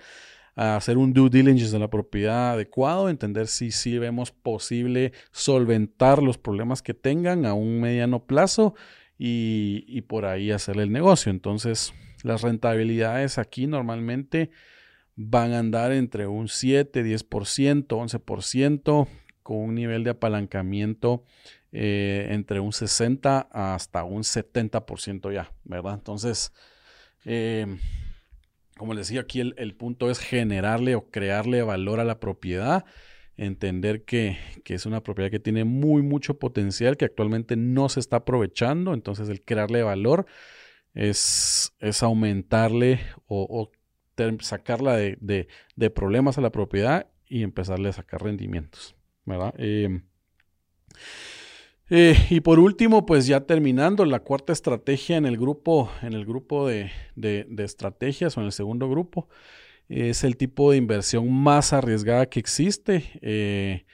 a 0.55 0.77
hacer 0.77 0.97
un 0.97 1.13
due 1.13 1.29
diligence 1.29 1.73
de 1.73 1.79
la 1.79 1.91
propiedad 1.91 2.53
adecuado, 2.53 3.09
entender 3.09 3.47
si 3.47 3.71
sí 3.71 3.99
vemos 3.99 4.33
posible 4.33 5.13
solventar 5.31 6.23
los 6.23 6.39
problemas 6.39 6.83
que 6.83 6.95
tengan 6.95 7.45
a 7.45 7.55
un 7.55 7.81
mediano 7.81 8.25
plazo 8.25 8.75
y, 9.19 9.85
y 9.87 10.03
por 10.03 10.25
ahí 10.25 10.51
hacerle 10.51 10.85
el 10.85 10.93
negocio. 10.93 11.31
Entonces 11.31 11.93
las 12.23 12.43
rentabilidades 12.43 13.39
aquí 13.39 13.67
normalmente 13.67 14.51
van 15.15 15.53
a 15.53 15.59
andar 15.59 15.93
entre 15.93 16.27
un 16.27 16.49
7, 16.49 17.05
10%, 17.05 17.87
11%, 17.87 19.09
con 19.43 19.59
un 19.59 19.75
nivel 19.75 20.03
de 20.03 20.11
apalancamiento 20.11 21.23
eh, 21.73 22.29
entre 22.31 22.61
un 22.61 22.73
60 22.73 23.49
hasta 23.53 24.05
un 24.05 24.23
70% 24.23 25.33
ya, 25.33 25.53
¿verdad? 25.65 25.95
Entonces, 25.95 26.53
em, 27.25 27.79
como 28.77 28.95
les 28.95 29.09
decía, 29.09 29.23
aquí 29.23 29.41
el, 29.41 29.75
punto 29.75 30.11
es 30.11 30.19
generarle 30.19 30.95
o 30.95 31.11
crearle 31.11 31.63
valor 31.63 32.01
a 32.01 32.05
la 32.05 32.21
propiedad, 32.21 32.85
entender 33.37 34.05
que, 34.05 34.39
es 34.65 34.87
una 34.87 35.03
propiedad 35.03 35.31
que 35.31 35.41
tiene 35.41 35.65
muy, 35.65 36.03
mucho 36.03 36.39
potencial, 36.39 36.97
que 36.97 37.07
actualmente 37.07 37.57
no 37.57 37.89
se 37.89 38.01
está 38.01 38.17
aprovechando, 38.17 38.95
entonces 38.95 39.29
el 39.29 39.43
crearle 39.43 39.83
valor 39.83 40.27
es, 40.95 41.75
es 41.81 42.03
aumentarle 42.03 43.01
o, 43.27 43.71
sacarla 44.41 44.97
de, 44.97 45.49
problemas 45.95 46.39
a 46.39 46.41
la 46.43 46.51
propiedad 46.51 47.09
y 47.27 47.43
empezarle 47.43 47.89
a 47.91 47.93
sacar 47.93 48.23
rendimientos, 48.23 48.95
¿verdad? 49.25 49.55
Em, 49.59 50.05
eh, 51.91 52.17
y 52.31 52.41
por 52.41 52.59
último, 52.59 53.07
pues 53.07 53.27
ya 53.27 53.41
terminando 53.41 54.05
la 54.05 54.21
cuarta 54.21 54.53
estrategia 54.53 55.17
en 55.17 55.27
el 55.27 55.37
grupo, 55.37 55.91
en 56.03 56.13
el 56.13 56.25
grupo 56.25 56.67
de, 56.67 56.91
estrategias 57.59 58.37
o 58.37 58.41
en 58.41 58.47
el 58.47 58.53
segundo 58.53 58.89
grupo, 58.89 59.29
es 59.89 60.25
el 60.25 60.37
tipo 60.37 60.71
de 60.71 60.79
inversión 60.79 61.33
más 61.33 61.73
arriesgada 61.73 62.27
que 62.27 62.41
existe. 62.41 63.19
Eh, 63.23 63.87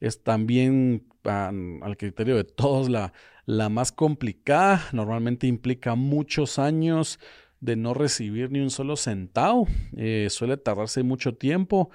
es 0.00 0.22
también 0.22 1.06
al 1.24 1.96
criterio 1.96 2.36
de 2.36 2.44
todos 2.44 2.88
la, 2.88 3.12
la 3.48 3.70
más 3.70 3.92
complicada. 3.92 4.86
Normalmente 4.92 5.46
implica 5.46 5.94
muchos 5.94 6.58
años 6.58 7.18
de 7.60 7.76
no 7.76 7.94
recibir 7.94 8.50
ni 8.50 8.60
un 8.60 8.70
solo 8.70 8.96
centavo. 8.96 9.66
Eh, 9.96 10.28
suele 10.30 10.56
tardarse 10.56 11.02
mucho 11.02 11.34
tiempo. 11.34 11.90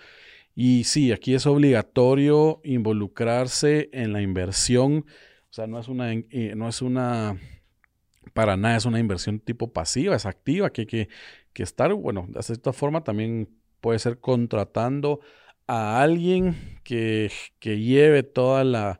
Y 0.55 0.83
sí, 0.83 1.11
aquí 1.11 1.33
es 1.33 1.45
obligatorio 1.45 2.59
involucrarse 2.63 3.89
en 3.93 4.13
la 4.13 4.21
inversión. 4.21 5.05
O 5.53 5.55
sea, 5.55 5.67
no 5.67 5.79
es 5.79 5.87
una, 5.87 6.11
no 6.55 6.67
es 6.67 6.81
una, 6.81 7.37
para 8.33 8.57
nada 8.57 8.75
es 8.75 8.85
una 8.85 8.97
inversión 8.97 9.39
tipo 9.39 9.71
pasiva, 9.71 10.15
es 10.15 10.25
activa, 10.25 10.71
que 10.71 10.81
hay 10.81 10.87
que, 10.87 11.09
que 11.53 11.61
estar, 11.61 11.93
bueno, 11.93 12.25
de 12.27 12.41
cierta 12.41 12.73
forma 12.73 13.03
también 13.03 13.49
puede 13.79 13.99
ser 13.99 14.19
contratando 14.19 15.19
a 15.67 16.01
alguien 16.01 16.79
que, 16.83 17.31
que 17.59 17.79
lleve 17.79 18.23
toda 18.23 18.63
la, 18.63 18.99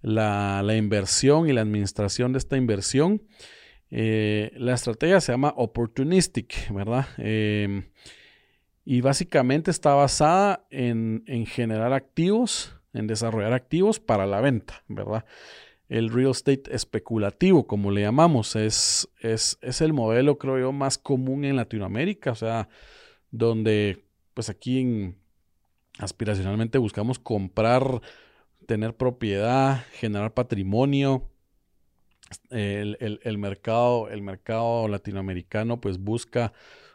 la, 0.00 0.64
la, 0.64 0.74
inversión 0.74 1.48
y 1.48 1.52
la 1.52 1.60
administración 1.60 2.32
de 2.32 2.38
esta 2.38 2.56
inversión. 2.56 3.22
Eh, 3.92 4.50
la 4.56 4.74
estrategia 4.74 5.20
se 5.20 5.30
llama 5.30 5.54
opportunistic, 5.56 6.68
¿verdad? 6.72 7.06
Em, 7.16 7.84
y 8.84 9.02
básicamente 9.02 9.70
está 9.70 9.94
basada 9.94 10.66
en, 10.68 11.22
en, 11.28 11.46
generar 11.46 11.92
activos, 11.92 12.76
en 12.92 13.06
desarrollar 13.06 13.52
activos 13.52 14.00
para 14.00 14.26
la 14.26 14.40
venta, 14.40 14.82
¿verdad? 14.88 15.24
El 15.92 16.08
real 16.08 16.30
estate 16.30 16.74
especulativo, 16.74 17.66
como 17.66 17.90
le 17.90 18.00
llamamos, 18.00 18.56
es, 18.56 19.10
es, 19.20 19.58
es 19.60 19.82
el 19.82 19.92
modelo, 19.92 20.38
creo 20.38 20.58
yo, 20.58 20.72
más 20.72 20.96
común 20.96 21.44
en 21.44 21.56
Latinoamérica, 21.56 22.32
o 22.32 22.34
sea, 22.34 22.70
donde 23.30 24.06
pues 24.32 24.48
aquí 24.48 24.80
en, 24.80 25.22
aspiracionalmente 25.98 26.78
buscamos 26.78 27.18
comprar, 27.18 28.00
tener 28.66 28.96
propiedad, 28.96 29.84
generar 29.92 30.34
patrimonio. 30.34 31.28
El, 32.48 33.36
mercado, 33.36 34.08
el 34.08 34.22
mercado 34.22 34.88
latinoamericano 34.88 35.82
pues 35.82 35.98
busca, 35.98 36.54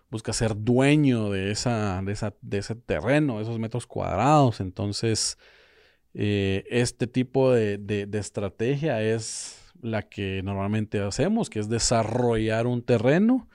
busca 0.10 0.34
ser 0.34 0.56
dueño 0.56 1.30
de, 1.30 1.52
esa, 1.52 2.02
de, 2.04 2.14
esa, 2.14 2.34
de 2.42 2.58
ese 2.58 2.74
terreno, 2.74 3.40
esos 3.40 3.60
metros 3.60 3.86
cuadrados. 3.86 4.60
Entonces, 4.60 5.38
eh, 6.20 6.66
este 6.72 7.06
tipo 7.06 7.52
de, 7.52 7.78
de, 7.78 8.18
estrategia 8.18 9.04
es 9.04 9.72
la 9.84 10.02
que 10.02 10.42
normalmente 10.44 11.00
hacemos, 11.00 11.50
que 11.50 11.60
es 11.60 11.70
desarrollar 11.70 12.66
un 12.66 12.82
terreno. 12.82 13.48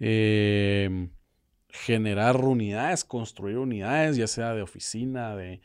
Eh, 0.00 1.08
generar 1.70 2.36
unidades, 2.44 3.04
construir 3.04 3.56
unidades, 3.56 4.16
ya 4.16 4.26
sea 4.26 4.54
de 4.54 4.60
oficina, 4.60 5.34
de, 5.34 5.60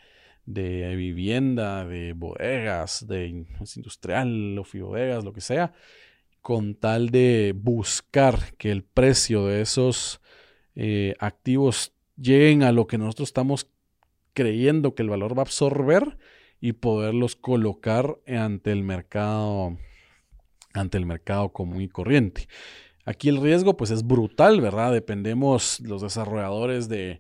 vivienda, 0.46 1.86
de 1.86 2.14
bodegas, 2.14 3.06
de 3.06 3.28
industrial, 3.28 4.60
bodegas, 4.74 5.26
lo 5.26 5.34
que 5.34 5.42
sea, 5.42 5.74
con 6.42 6.74
tal 6.74 7.10
de 7.10 7.54
buscar 7.56 8.56
que 8.58 8.72
el 8.72 8.84
precio 8.84 9.46
de 9.46 9.62
esos 9.62 10.22
eh, 10.76 11.16
activos 11.20 11.94
lleguen 12.16 12.64
a 12.64 12.72
lo 12.72 12.88
que 12.88 12.98
nosotros 12.98 13.28
estamos 13.30 13.68
creyendo 14.34 14.96
que 14.96 15.04
el 15.04 15.10
valor 15.10 15.38
va 15.38 15.42
a 15.42 15.46
absorber 15.46 16.18
y 16.62 16.74
poderlos 16.74 17.36
colocar 17.36 18.18
ante 18.28 18.72
el 18.72 18.84
mercado 18.84 19.78
ante 20.74 20.98
el 20.98 21.06
mercado 21.06 21.50
común 21.52 21.82
y 21.82 21.90
corriente. 21.90 22.48
Aquí 23.06 23.30
el 23.30 23.42
riesgo 23.42 23.76
pues 23.76 23.92
es 23.92 24.06
brutal, 24.06 24.62
¿verdad? 24.62 24.94
Dependemos 24.94 25.80
los 25.80 26.02
desarrolladores 26.02 26.90
de, 26.90 27.20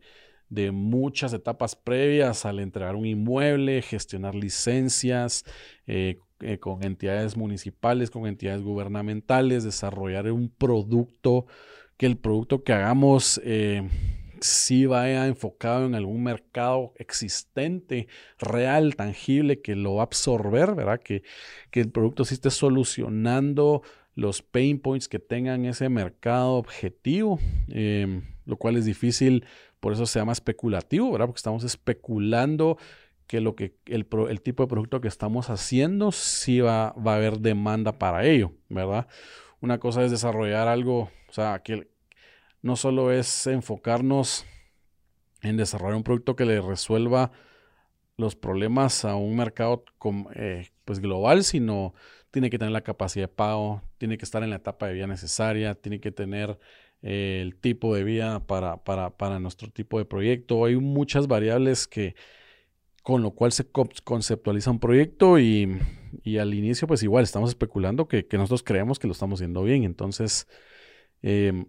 muchas 0.72 1.34
etapas 1.34 1.76
previas 1.76 2.46
al 2.46 2.60
entregar 2.60 2.96
un 2.96 3.06
inmueble, 3.06 3.82
gestionar 3.82 4.36
licencias 4.36 5.46
eh, 5.88 6.20
eh, 6.42 6.58
con 6.60 6.84
entidades 6.84 7.38
municipales, 7.38 8.12
con 8.12 8.28
entidades 8.28 8.62
gubernamentales, 8.62 9.64
desarrollar 9.64 10.32
un 10.32 10.50
producto, 10.50 11.46
que 11.98 12.06
el 12.06 12.18
producto 12.18 12.64
que 12.64 12.74
hagamos 12.74 13.42
eh, 13.44 13.88
sí 14.42 14.86
vaya 14.86 15.28
enfocado 15.28 15.86
en 15.86 15.96
algún 15.96 16.24
mercado 16.24 16.94
existente, 16.98 18.08
real, 18.38 18.96
tangible, 18.96 19.62
que 19.62 19.76
lo 19.76 19.96
va 19.96 20.04
a 20.04 20.06
absorber, 20.06 20.76
¿verdad? 20.76 21.00
Que, 21.00 21.24
que 21.72 21.82
el 21.82 21.90
producto 21.90 22.26
sí 22.26 22.34
esté 22.34 22.50
solucionando 22.50 23.82
los 24.16 24.42
pain 24.42 24.80
points 24.80 25.08
que 25.08 25.20
tengan 25.20 25.66
ese 25.66 25.90
mercado 25.90 26.54
objetivo, 26.56 27.40
em, 27.70 28.24
lo 28.46 28.58
cual 28.58 28.76
es 28.78 28.86
difícil, 28.86 29.46
por 29.80 29.94
eso 29.94 30.06
se 30.06 30.20
llama 30.20 30.34
especulativo, 30.34 31.12
¿verdad? 31.12 31.28
Porque 31.28 31.40
estamos 31.40 31.64
especulando 31.64 32.78
que, 33.28 33.40
lo 33.42 33.56
que 33.56 33.76
el, 33.86 34.06
tipo 34.42 34.64
de 34.64 34.68
producto 34.68 35.02
que 35.02 35.08
estamos 35.08 35.50
haciendo 35.50 36.12
sí 36.12 36.60
va, 36.60 36.92
va, 36.94 37.14
a 37.14 37.16
haber 37.16 37.40
demanda 37.40 37.98
para 37.98 38.26
ello, 38.26 38.52
¿verdad? 38.68 39.08
Una 39.62 39.80
cosa 39.80 40.04
es 40.04 40.12
desarrollar 40.12 40.68
algo, 40.68 41.12
o 41.30 41.32
sea, 41.32 41.62
que 41.64 41.88
no 42.62 42.76
solo 42.76 43.12
es 43.12 43.48
enfocarnos 43.48 44.46
en 45.42 45.58
desarrollar 45.58 45.96
un 45.96 46.04
producto 46.04 46.36
que 46.36 46.46
le 46.46 46.62
resuelva 46.62 47.32
los 48.18 48.36
problemas 48.36 49.06
a 49.06 49.16
un 49.16 49.38
mercado 49.38 49.86
eh, 50.36 50.70
pues 50.84 51.00
global, 51.00 51.44
sino 51.44 51.94
tiene 52.32 52.50
que 52.50 52.60
tener 52.60 52.74
la 52.74 52.82
capacidad 52.82 53.24
de 53.24 53.34
pago, 53.34 53.82
tiene 53.98 54.18
que 54.18 54.26
estar 54.26 54.44
en 54.44 54.50
la 54.50 54.58
etapa 54.58 54.88
de 54.88 54.94
vida 54.94 55.08
necesaria, 55.08 55.76
tiene 55.76 56.00
que 56.00 56.12
tener 56.12 56.60
eh, 57.02 57.40
el 57.42 57.56
tipo 57.56 57.96
de 57.96 58.04
vida 58.04 58.46
para, 58.46 58.84
para, 58.84 59.12
para, 59.18 59.40
nuestro 59.40 59.70
tipo 59.70 59.98
de 59.98 60.06
proyecto. 60.06 60.66
Hay 60.66 60.76
muchas 60.76 61.28
variables 61.28 61.88
que 61.88 62.16
con 63.04 63.24
lo 63.24 63.32
cual 63.32 63.54
se 63.54 63.66
conceptualiza 64.04 64.70
un 64.70 64.80
proyecto 64.80 65.40
y, 65.40 65.80
y, 66.24 66.38
al 66.38 66.54
inicio 66.54 66.88
pues 66.88 67.02
igual 67.02 67.24
estamos 67.24 67.50
especulando 67.50 68.08
que, 68.08 68.28
nosotros 68.34 68.62
creemos 68.62 69.00
que 69.00 69.08
lo 69.08 69.14
estamos 69.14 69.40
haciendo 69.40 69.64
bien. 69.64 69.84
Entonces, 69.86 70.48
em, 71.22 71.66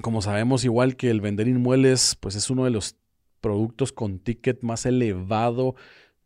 como 0.00 0.22
sabemos 0.22 0.64
igual 0.64 0.96
que 0.96 1.10
el 1.10 1.20
vender 1.20 1.48
inmuebles 1.48 2.16
pues 2.20 2.34
es 2.34 2.48
uno 2.50 2.64
de 2.64 2.70
los 2.70 2.96
productos 3.40 3.92
con 3.92 4.18
ticket 4.18 4.62
más 4.62 4.86
elevado 4.86 5.74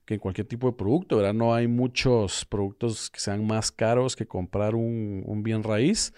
que 0.04 0.14
en 0.14 0.20
cualquier 0.20 0.46
tipo 0.46 0.68
de 0.68 0.76
producto, 0.76 1.16
¿verdad? 1.16 1.34
No 1.34 1.52
hay 1.52 1.66
muchos 1.66 2.44
productos 2.44 3.10
que 3.10 3.18
sean 3.18 3.44
más 3.44 3.72
caros 3.72 4.14
que 4.14 4.26
comprar 4.26 4.76
un, 4.76 5.42
bien 5.42 5.64
raíz. 5.64 6.14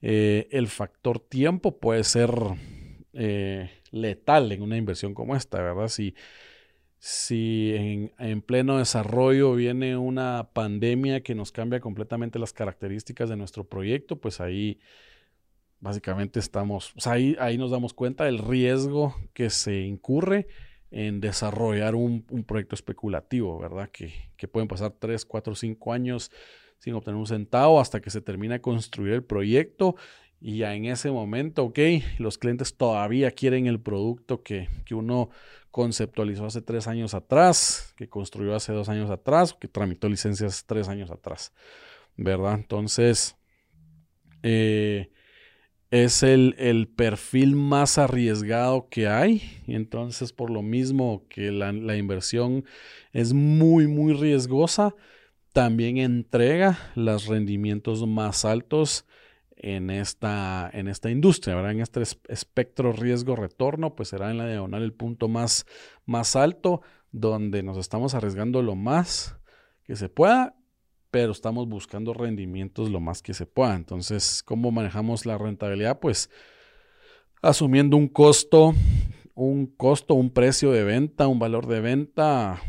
Eh, 0.00 0.48
el 0.50 0.66
factor 0.68 1.20
tiempo 1.20 1.78
puede 1.78 2.04
ser 2.04 2.30
eh, 3.12 3.70
letal 3.90 4.50
en 4.52 4.62
una 4.62 4.78
inversión 4.78 5.12
como 5.12 5.36
esta, 5.36 5.60
¿verdad? 5.60 5.88
Si, 5.88 6.14
si 6.98 8.10
en, 8.18 8.42
pleno 8.42 8.78
desarrollo 8.78 9.54
viene 9.54 9.96
una 9.96 10.50
pandemia 10.54 11.20
que 11.20 11.34
nos 11.34 11.52
cambia 11.52 11.80
completamente 11.80 12.38
las 12.38 12.54
características 12.54 13.28
de 13.28 13.36
nuestro 13.36 13.64
proyecto, 13.64 14.16
pues 14.16 14.40
ahí 14.40 14.80
básicamente 15.80 16.40
estamos, 16.40 16.92
o 16.96 17.00
sea, 17.00 17.12
ahí, 17.12 17.36
ahí 17.38 17.58
nos 17.58 17.70
damos 17.70 17.94
cuenta 17.94 18.24
del 18.24 18.38
riesgo 18.38 19.14
que 19.32 19.50
se 19.50 19.80
incurre 19.82 20.48
en 20.90 21.20
desarrollar 21.20 21.94
un, 21.94 22.22
proyecto 22.46 22.74
especulativo, 22.74 23.58
¿verdad? 23.58 23.90
Que, 23.90 24.48
pueden 24.48 24.68
pasar 24.68 24.92
3, 24.98 25.24
4, 25.24 25.54
5 25.54 25.92
años 25.92 26.30
sin 26.78 26.94
obtener 26.94 27.16
un 27.16 27.26
centavo 27.26 27.80
hasta 27.80 28.00
que 28.00 28.10
se 28.10 28.20
termine 28.20 28.54
de 28.54 28.60
construir 28.60 29.12
el 29.12 29.24
proyecto 29.24 29.96
y 30.40 30.58
ya 30.58 30.74
en 30.74 30.84
ese 30.84 31.10
momento, 31.10 31.64
ok, 31.64 31.78
los 32.18 32.38
clientes 32.38 32.76
todavía 32.76 33.32
quieren 33.32 33.66
el 33.66 33.80
producto 33.80 34.42
que, 34.42 34.68
uno 34.92 35.30
conceptualizó 35.70 36.46
hace 36.46 36.62
tres 36.62 36.86
años 36.86 37.12
atrás, 37.14 37.92
que 37.96 38.08
construyó 38.08 38.54
hace 38.54 38.72
dos 38.72 38.88
años 38.88 39.10
atrás, 39.10 39.54
que 39.54 39.68
tramitó 39.68 40.08
licencias 40.08 40.64
tres 40.64 40.88
años 40.88 41.10
atrás, 41.10 41.52
¿verdad? 42.16 42.54
Entonces, 42.54 43.36
eh, 44.42 45.10
es 45.90 46.22
el, 46.22 46.88
perfil 46.96 47.56
más 47.56 47.98
arriesgado 47.98 48.88
que 48.90 49.08
hay. 49.08 49.42
Entonces, 49.66 50.32
por 50.32 50.50
lo 50.50 50.62
mismo 50.62 51.24
que 51.28 51.50
la, 51.50 51.96
inversión 51.96 52.64
es 53.12 53.32
muy, 53.32 53.86
muy 53.86 54.12
riesgosa, 54.12 54.94
también 55.52 55.96
entrega 55.96 56.78
los 56.94 57.26
rendimientos 57.26 58.06
más 58.06 58.44
altos 58.44 59.06
en 59.56 59.90
esta, 59.90 60.70
en 60.72 60.88
esta 60.88 61.10
industria. 61.10 61.58
En 61.70 61.80
este 61.80 62.02
espectro 62.28 62.92
riesgo-retorno, 62.92 63.96
pues 63.96 64.10
será 64.10 64.30
en 64.30 64.38
la 64.38 64.46
diagonal 64.46 64.82
el 64.82 64.92
punto 64.92 65.28
más, 65.28 65.66
más 66.04 66.36
alto, 66.36 66.82
donde 67.10 67.62
nos 67.62 67.78
estamos 67.78 68.14
arriesgando 68.14 68.62
lo 68.62 68.76
más 68.76 69.36
que 69.84 69.96
se 69.96 70.10
pueda 70.10 70.57
pero 71.10 71.32
estamos 71.32 71.68
buscando 71.68 72.12
rendimientos 72.12 72.90
lo 72.90 73.00
más 73.00 73.22
que 73.22 73.34
se 73.34 73.46
pueda. 73.46 73.74
Entonces, 73.74 74.42
¿cómo 74.42 74.70
manejamos 74.70 75.26
la 75.26 75.38
rentabilidad? 75.38 75.98
Pues 76.00 76.30
asumiendo 77.42 77.96
un 77.96 78.08
costo, 78.08 78.74
un 79.34 79.66
costo, 79.66 80.14
un 80.14 80.30
precio 80.30 80.72
de 80.72 80.84
venta, 80.84 81.28
un 81.28 81.38
valor 81.38 81.66
de 81.66 81.80
venta, 81.80 82.60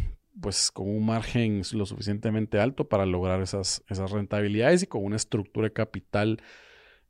pues 0.42 0.72
con 0.72 0.90
un 0.90 1.06
margen 1.06 1.62
lo 1.74 1.86
suficientemente 1.86 2.60
alto 2.60 2.88
para 2.88 3.06
lograr 3.06 3.42
esas, 3.42 3.84
esas 3.90 4.12
rentabilidades 4.12 4.84
y 4.84 4.88
con 4.88 5.04
una 5.04 5.16
estructura 5.16 5.68
de 5.68 5.74
capital 5.74 6.42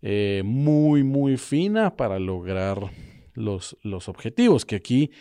eh, 0.01 0.41
muy, 0.45 1.03
muy 1.03 1.37
fina 1.37 1.95
para 1.95 2.19
lograr 2.19 2.79
los, 3.33 3.77
los 3.83 4.09
objetivos. 4.09 4.65
Que 4.65 4.77
aquí, 4.77 5.11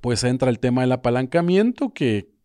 pues 0.00 0.22
entra 0.24 0.50
el 0.50 0.58
tema 0.60 0.82
del 0.82 0.92
apalancamiento, 0.92 1.92
que 1.92 2.35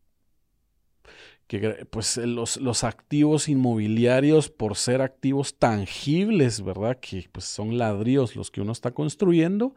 que 1.59 1.85
pues 1.89 2.15
los, 2.15 2.55
los, 2.57 2.85
activos 2.85 3.49
inmobiliarios 3.49 4.49
por 4.49 4.77
ser 4.77 5.01
activos 5.01 5.59
tangibles, 5.59 6.63
¿verdad? 6.63 6.97
Que 7.01 7.27
pues 7.29 7.43
son 7.43 7.77
ladrillos 7.77 8.37
los 8.37 8.51
que 8.51 8.61
uno 8.61 8.71
está 8.71 8.91
construyendo, 8.91 9.75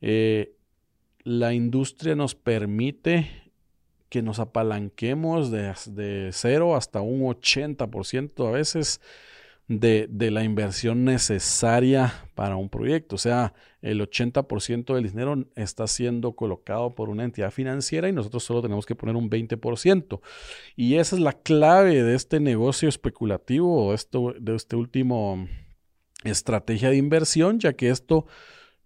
eh, 0.00 0.56
la 1.22 1.54
industria 1.54 2.16
nos 2.16 2.34
permite 2.34 3.52
que 4.08 4.22
nos 4.22 4.40
apalanquemos 4.40 5.52
de, 5.52 5.72
de 5.86 6.30
0 6.32 6.74
hasta 6.74 7.00
un 7.00 7.20
80% 7.22 8.48
a 8.48 8.50
veces 8.50 9.00
de, 9.68 10.06
de, 10.10 10.30
la 10.30 10.44
inversión 10.44 11.04
necesaria 11.04 12.28
para 12.34 12.56
un 12.56 12.68
proyecto. 12.68 13.14
O 13.14 13.18
sea, 13.18 13.54
el 13.80 14.00
80% 14.00 14.94
del 14.94 15.08
dinero 15.08 15.46
está 15.56 15.86
siendo 15.86 16.32
colocado 16.32 16.94
por 16.94 17.08
una 17.08 17.24
entidad 17.24 17.50
financiera 17.50 18.08
y 18.08 18.12
nosotros 18.12 18.44
solo 18.44 18.62
tenemos 18.62 18.86
que 18.86 18.94
poner 18.94 19.16
un 19.16 19.30
20%. 19.30 20.20
Y 20.76 20.96
esa 20.96 21.16
es 21.16 21.22
la 21.22 21.32
clave 21.32 22.02
de 22.02 22.14
este 22.14 22.40
negocio 22.40 22.88
especulativo 22.88 23.86
o 23.86 23.94
esto, 23.94 24.34
de 24.38 24.54
este 24.54 24.76
último 24.76 25.48
estrategia 26.24 26.90
de 26.90 26.96
inversión, 26.96 27.58
ya 27.60 27.74
que 27.74 27.90
esto 27.90 28.26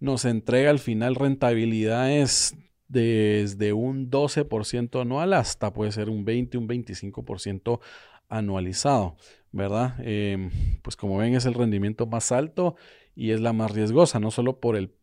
nos 0.01 0.25
entrega 0.25 0.71
al 0.71 0.79
final 0.79 1.15
rentabilidades 1.15 2.55
desde 2.89 3.73
un 3.73 4.11
12% 4.11 5.01
anual 5.01 5.35
hasta 5.35 5.73
puede 5.73 5.93
ser 5.93 6.09
un 6.09 6.25
20, 6.25 6.59
un 6.59 6.69
25% 6.69 7.81
anualizado. 8.29 9.17
¿Verdad? 9.53 9.95
Em, 10.01 10.51
pues 10.83 10.97
como 10.97 11.19
ven 11.19 11.35
es 11.35 11.47
el 11.47 11.55
rendimiento 11.55 12.07
más 12.07 12.33
alto 12.33 12.77
y 13.15 13.31
es 13.33 13.41
la 13.41 13.53
más 13.53 13.73
riesgosa, 13.73 14.21
no 14.21 14.31
solo 14.31 14.61
por 14.61 14.77
el, 14.77 14.95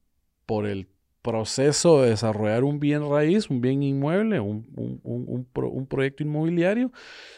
por 0.46 0.68
el 0.68 0.88
proceso 1.26 2.04
de 2.04 2.12
desarrollar 2.12 2.64
un 2.64 2.80
bien 2.80 3.10
raíz, 3.10 3.50
un 3.50 3.60
bien 3.60 3.82
inmueble, 3.82 4.40
un, 4.40 4.70
un, 4.76 5.86
proyecto 5.88 6.22
inmobiliario, 6.22 6.92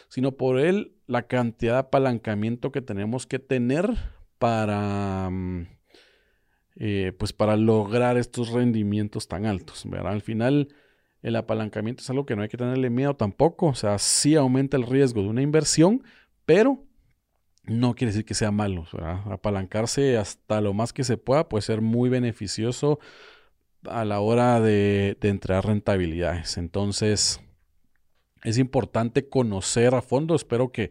sino 0.08 0.32
por 0.32 0.60
él 0.60 0.92
la 1.06 1.22
cantidad 1.22 1.72
de 1.72 1.78
apalancamiento 1.78 2.70
que 2.70 2.82
tenemos 2.82 3.26
que 3.26 3.38
tener 3.38 3.90
para, 4.38 5.30
mm, 5.30 5.68
eh, 6.76 7.12
pues 7.18 7.32
para 7.32 7.56
lograr 7.56 8.18
estos 8.18 8.50
rendimientos 8.50 9.26
tan 9.26 9.46
altos. 9.46 9.84
¿verdad? 9.88 10.12
Al 10.12 10.22
final, 10.22 10.68
el 11.22 11.36
apalancamiento 11.36 12.02
es 12.02 12.10
algo 12.10 12.26
que 12.26 12.36
no 12.36 12.42
hay 12.42 12.48
que 12.48 12.58
tenerle 12.58 12.90
miedo 12.90 13.16
tampoco, 13.16 13.68
o 13.68 13.74
sea, 13.74 13.98
sí 13.98 14.36
aumenta 14.36 14.76
el 14.76 14.84
riesgo 14.84 15.22
de 15.22 15.28
una 15.28 15.40
inversión, 15.40 16.02
pero 16.44 16.84
no 17.68 17.94
quiere 17.94 18.12
decir 18.12 18.24
que 18.24 18.34
sea 18.34 18.50
malo. 18.50 18.86
Apalancarse 19.26 20.16
hasta 20.16 20.60
lo 20.60 20.74
más 20.74 20.92
que 20.92 21.04
se 21.04 21.16
pueda 21.16 21.48
puede 21.48 21.62
ser 21.62 21.80
muy 21.80 22.08
beneficioso 22.08 22.98
a 23.84 24.04
la 24.04 24.20
hora 24.20 24.60
de, 24.60 25.16
de 25.20 25.28
entrar 25.28 25.66
rentabilidades. 25.66 26.58
Entonces, 26.58 27.40
es 28.44 28.58
importante 28.58 29.28
conocer 29.28 29.94
a 29.94 30.02
fondo. 30.02 30.34
Espero 30.34 30.72
que, 30.72 30.90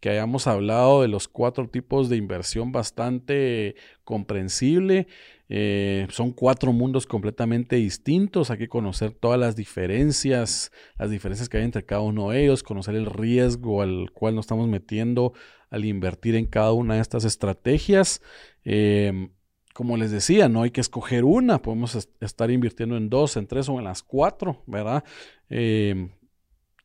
que 0.00 0.10
hayamos 0.10 0.46
hablado 0.46 1.02
de 1.02 1.08
los 1.08 1.28
cuatro 1.28 1.68
tipos 1.68 2.08
de 2.08 2.16
inversión 2.16 2.72
bastante 2.72 3.76
comprensible. 4.04 5.06
Eh, 5.50 6.06
son 6.10 6.32
cuatro 6.32 6.72
mundos 6.72 7.06
completamente 7.06 7.76
distintos. 7.76 8.50
Hay 8.50 8.58
que 8.58 8.68
conocer 8.68 9.12
todas 9.12 9.40
las 9.40 9.56
diferencias, 9.56 10.72
las 10.98 11.10
diferencias 11.10 11.48
que 11.48 11.58
hay 11.58 11.64
entre 11.64 11.84
cada 11.84 12.02
uno 12.02 12.30
de 12.30 12.44
ellos, 12.44 12.62
conocer 12.62 12.94
el 12.94 13.06
riesgo 13.06 13.82
al 13.82 14.10
cual 14.12 14.34
nos 14.34 14.44
estamos 14.44 14.68
metiendo 14.68 15.32
al 15.70 15.84
invertir 15.84 16.34
en 16.34 16.46
cada 16.46 16.72
una 16.72 16.94
de 16.94 17.00
estas 17.00 17.24
estrategias. 17.24 18.22
Em, 18.64 19.30
como 19.74 19.96
les 19.96 20.10
decía, 20.10 20.48
no 20.48 20.62
hay 20.62 20.70
que 20.70 20.80
escoger 20.80 21.24
una, 21.24 21.62
podemos 21.62 22.08
estar 22.20 22.50
invirtiendo 22.50 22.96
en 22.96 23.10
dos, 23.10 23.36
en 23.36 23.46
tres 23.46 23.68
o 23.68 23.78
en 23.78 23.84
las 23.84 24.02
cuatro, 24.02 24.64
¿verdad? 24.66 25.04
Em, 25.48 26.10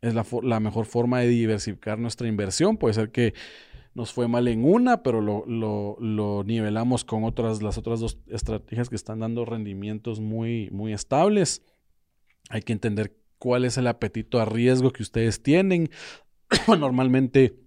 es 0.02 0.14
la, 0.14 0.60
mejor 0.60 0.86
forma 0.86 1.22
de 1.22 1.30
diversificar 1.30 1.98
nuestra 1.98 2.28
inversión. 2.28 2.78
Puede 2.78 2.94
ser 2.94 3.12
que 3.12 3.34
nos 3.96 4.12
fue 4.12 4.28
mal 4.28 4.48
en 4.48 4.66
una, 4.66 5.02
pero 5.02 5.22
lo, 5.22 5.46
lo, 5.48 6.44
nivelamos 6.44 7.06
con 7.06 7.24
otras, 7.24 7.62
las 7.62 7.78
otras 7.78 8.00
dos 8.00 8.20
estrategias 8.28 8.90
que 8.90 8.96
están 8.96 9.20
dando 9.20 9.46
rendimientos 9.46 10.20
muy, 10.20 10.70
muy 10.72 10.94
estables. 10.94 11.62
Hay 12.50 12.62
que 12.62 12.74
entender 12.74 13.16
cuál 13.38 13.66
es 13.66 13.78
el 13.78 13.88
apetito 13.88 14.40
a 14.40 14.46
riesgo 14.46 14.92
que 14.92 15.04
ustedes 15.04 15.42
tienen. 15.42 15.90
Normalmente 16.68 17.63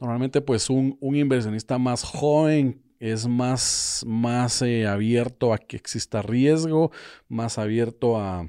Normalmente 0.00 0.40
pues 0.40 0.70
un, 0.70 0.96
inversionista 1.00 1.76
más 1.78 2.04
joven 2.04 2.82
es 3.00 3.26
más, 3.26 4.04
más 4.06 4.62
eh, 4.62 4.86
abierto 4.86 5.52
a 5.52 5.58
que 5.58 5.76
exista 5.76 6.22
riesgo, 6.22 6.92
más 7.28 7.58
abierto 7.58 8.20
a, 8.20 8.48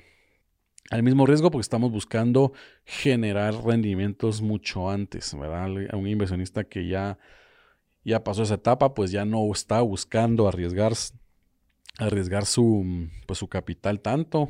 al 0.91 1.03
mismo 1.03 1.25
riesgo 1.25 1.49
porque 1.49 1.63
estamos 1.63 1.91
buscando 1.91 2.53
generar 2.85 3.55
rendimientos 3.63 4.41
mucho 4.41 4.91
antes, 4.91 5.35
¿verdad? 5.37 5.69
Un 5.95 6.07
inversionista 6.07 6.63
que 6.63 6.87
ya, 6.87 7.17
ya 8.03 8.23
pasó 8.23 8.43
esa 8.43 8.55
etapa 8.55 8.93
pues 8.93 9.11
ya 9.11 9.25
no 9.25 9.51
está 9.51 9.81
buscando 9.81 10.47
arriesgar, 10.47 10.93
arriesgar 11.97 12.45
su, 12.45 13.09
pues, 13.25 13.39
su 13.39 13.47
capital 13.47 14.01
tanto, 14.01 14.49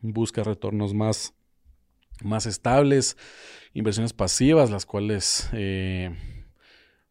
busca 0.00 0.42
retornos 0.42 0.94
más, 0.94 1.32
más 2.24 2.46
estables, 2.46 3.16
inversiones 3.72 4.12
pasivas, 4.12 4.68
las 4.68 4.84
cuales... 4.84 5.48
Eh, 5.52 6.10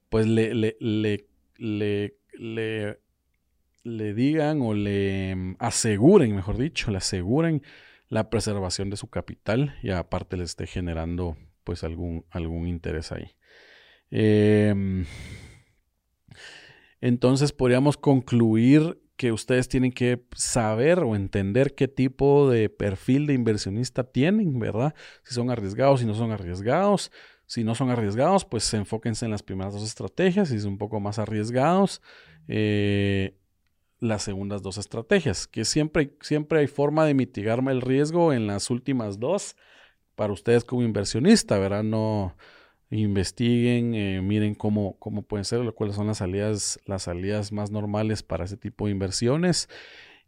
pues 0.09 0.27
le, 0.27 0.53
le, 0.53 0.77
le, 0.79 1.27
le, 1.57 2.99
le, 3.83 4.13
digan 4.13 4.61
o 4.61 4.73
le 4.73 5.35
mm, 5.35 5.55
aseguren, 5.59 6.35
mejor 6.35 6.57
dicho, 6.57 6.91
le 6.91 6.97
aseguren 6.97 7.61
la 8.09 8.29
preservación 8.29 8.89
de 8.89 8.97
su 8.97 9.07
capital 9.09 9.75
y 9.83 9.91
aparte 9.91 10.35
le 10.37 10.43
esté 10.43 10.67
generando 10.67 11.37
pues 11.63 11.83
algún, 11.83 12.25
algún 12.31 12.67
interés 12.67 13.11
ahí. 13.11 13.35
Em, 14.11 15.05
entonces 17.01 17.51
podríamos 17.51 17.97
concluir 17.97 18.99
que 19.15 19.31
ustedes 19.31 19.67
tienen 19.67 19.91
que 19.91 20.23
saber 20.33 20.99
o 20.99 21.15
entender 21.15 21.75
qué 21.75 21.87
tipo 21.89 22.49
de 22.49 22.69
perfil 22.69 23.27
de 23.27 23.33
inversionista 23.33 24.05
tienen, 24.05 24.57
¿verdad? 24.59 24.95
Si 25.23 25.33
son 25.33 25.51
arriesgados, 25.51 25.99
si 25.99 26.05
no 26.05 26.13
son 26.15 26.31
arriesgados, 26.31 27.11
si 27.49 27.63
no 27.63 27.73
son 27.73 27.89
arriesgados, 27.89 28.45
pues 28.45 28.71
enfóquense 28.75 29.25
en 29.25 29.31
las 29.31 29.41
primeras 29.41 29.73
dos 29.73 29.81
estrategias. 29.81 30.49
Si 30.49 30.59
son 30.59 30.73
un 30.73 30.77
poco 30.77 30.99
más 30.99 31.17
arriesgados, 31.17 31.99
eh, 32.47 33.33
las 33.99 34.21
segundas 34.21 34.61
dos 34.61 34.77
estrategias. 34.77 35.47
Que 35.47 35.65
siempre, 35.65 36.15
siempre 36.21 36.59
hay 36.59 36.67
forma 36.67 37.05
de 37.05 37.15
mitigarme 37.15 37.71
el 37.71 37.81
riesgo 37.81 38.33
en 38.33 38.45
las 38.45 38.69
últimas 38.69 39.19
dos 39.19 39.55
para 40.13 40.31
ustedes 40.31 40.63
como 40.63 40.83
inversionista, 40.83 41.57
¿verdad? 41.57 41.81
No 41.81 42.37
investiguen, 42.91 43.95
eh, 43.95 44.21
miren 44.21 44.53
cómo, 44.53 44.99
cómo 44.99 45.23
pueden 45.23 45.43
ser, 45.43 45.73
cuáles 45.73 45.95
son 45.95 46.05
las 46.05 46.19
salidas, 46.19 46.79
las 46.85 47.01
salidas 47.01 47.51
más 47.51 47.71
normales 47.71 48.21
para 48.21 48.45
ese 48.45 48.57
tipo 48.57 48.85
de 48.85 48.91
inversiones. 48.91 49.69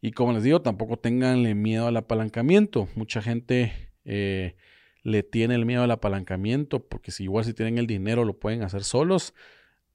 Y 0.01 0.13
como 0.13 0.33
les 0.33 0.41
digo, 0.41 0.63
tampoco 0.63 0.97
tenganle 0.97 1.53
miedo 1.53 1.85
al 1.85 1.97
apalancamiento. 1.97 2.87
Mucha 2.95 3.21
gente 3.21 3.91
eh, 4.05 4.55
le 5.03 5.23
tiene 5.23 5.55
el 5.55 5.65
miedo 5.65 5.83
al 5.83 5.91
apalancamiento, 5.91 6.79
porque 6.87 7.11
si 7.11 7.23
igual 7.23 7.45
si 7.45 7.53
tienen 7.53 7.77
el 7.77 7.87
dinero 7.87 8.25
lo 8.25 8.39
pueden 8.39 8.63
hacer 8.63 8.83
solos. 8.83 9.33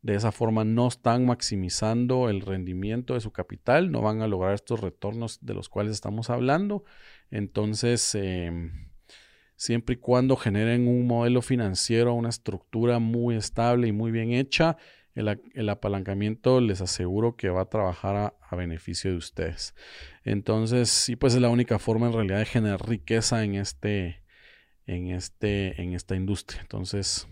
De 0.03 0.15
esa 0.15 0.31
forma 0.31 0.65
no 0.65 0.87
están 0.87 1.27
maximizando 1.27 2.29
el 2.29 2.41
rendimiento 2.41 3.15
de 3.15 3.21
su 3.21 3.33
capital, 3.33 3.91
no 3.91 4.03
van 4.03 4.21
a 4.23 4.29
lograr 4.29 4.55
estos 4.55 4.81
retornos 4.81 5.45
de 5.45 5.55
los 5.55 5.69
cuales 5.69 5.93
estamos 5.93 6.31
hablando. 6.31 6.85
Entonces, 7.31 8.15
em, 8.15 8.89
siempre 9.57 9.95
y 9.95 9.99
cuando 9.99 10.37
generen 10.37 10.87
un 10.87 11.07
modelo 11.07 11.43
financiero, 11.43 12.15
una 12.15 12.29
estructura 12.29 13.01
muy 13.01 13.35
estable 13.37 13.89
y 13.89 13.93
muy 13.93 14.13
bien 14.13 14.33
hecha, 14.33 14.77
el, 15.17 15.69
apalancamiento 15.71 16.61
les 16.61 16.83
aseguro 16.83 17.37
que 17.37 17.49
va 17.49 17.63
a 17.63 17.71
trabajar 17.71 18.17
a, 18.17 18.35
a, 18.49 18.55
beneficio 18.55 19.11
de 19.11 19.17
ustedes. 19.17 19.75
Entonces, 20.25 20.91
sí, 20.91 21.17
pues 21.17 21.35
es 21.35 21.41
la 21.41 21.49
única 21.49 21.79
forma 21.79 22.07
en 22.09 22.13
realidad 22.13 22.39
de 22.39 22.45
generar 22.45 22.87
riqueza 22.87 23.43
en 23.43 23.55
este, 23.55 24.21
en, 24.87 25.09
este, 25.09 25.81
en 25.81 25.93
esta 25.93 26.17
industria. 26.17 26.61
Entonces, 26.63 27.27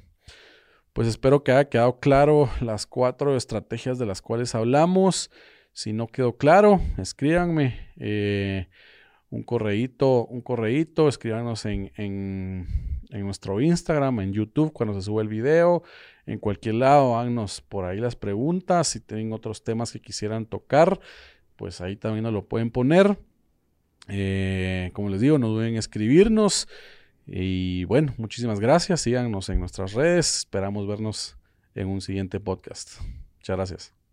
pues 0.93 1.09
espero 1.09 1.43
que 1.43 1.53
haya 1.53 1.69
quedado 1.69 1.99
claro 1.99 2.49
las 2.61 2.87
cuatro 2.87 3.37
estrategias 3.37 3.99
de 3.99 4.07
las 4.07 4.23
cuales 4.23 4.55
hablamos. 4.55 5.31
Si 5.73 5.93
no 5.93 6.07
quedó 6.07 6.37
claro, 6.37 6.81
escríbanme 6.99 7.89
eh, 7.97 8.69
un 9.29 9.43
correíto, 9.43 10.27
un 10.27 10.41
correíto, 10.41 11.09
escríbanos 11.09 11.65
en, 11.67 11.91
en, 11.97 12.95
nuestro 13.11 13.61
Instagram, 13.61 14.21
en 14.21 14.33
YouTube 14.33 14.73
cuando 14.73 14.95
se 14.95 15.03
sube 15.03 15.23
el 15.23 15.29
video, 15.29 15.83
en 16.27 16.39
cualquier 16.39 16.77
lado, 16.77 17.17
háganos 17.17 17.61
por 17.61 17.85
ahí 17.85 17.99
las 17.99 18.17
preguntas. 18.17 18.89
Si 18.89 19.01
tienen 19.01 19.33
otros 19.33 19.65
temas 19.65 19.93
que 19.93 20.01
quisieran 20.01 20.47
tocar, 20.47 21.01
pues 21.57 21.81
ahí 21.81 21.97
también 21.97 22.25
nos 22.25 22.33
lo 22.33 22.47
pueden 22.47 22.71
poner. 22.71 23.19
Eh, 24.09 24.91
como 24.93 25.11
les 25.11 25.21
digo, 25.21 25.39
no 25.39 25.49
duden 25.49 25.71
en 25.71 25.77
escribirnos. 25.77 26.69
Y 27.27 27.85
bueno, 27.85 28.15
muchísimas 28.19 28.61
gracias. 28.61 29.01
Síganos 29.01 29.49
en 29.49 29.61
nuestras 29.61 29.93
redes. 29.93 30.39
Esperamos 30.39 30.87
vernos 30.87 31.37
en 31.75 31.89
un 31.89 32.01
siguiente 32.01 32.41
podcast. 32.41 33.01
Muchas 33.39 33.57
gracias. 33.57 34.04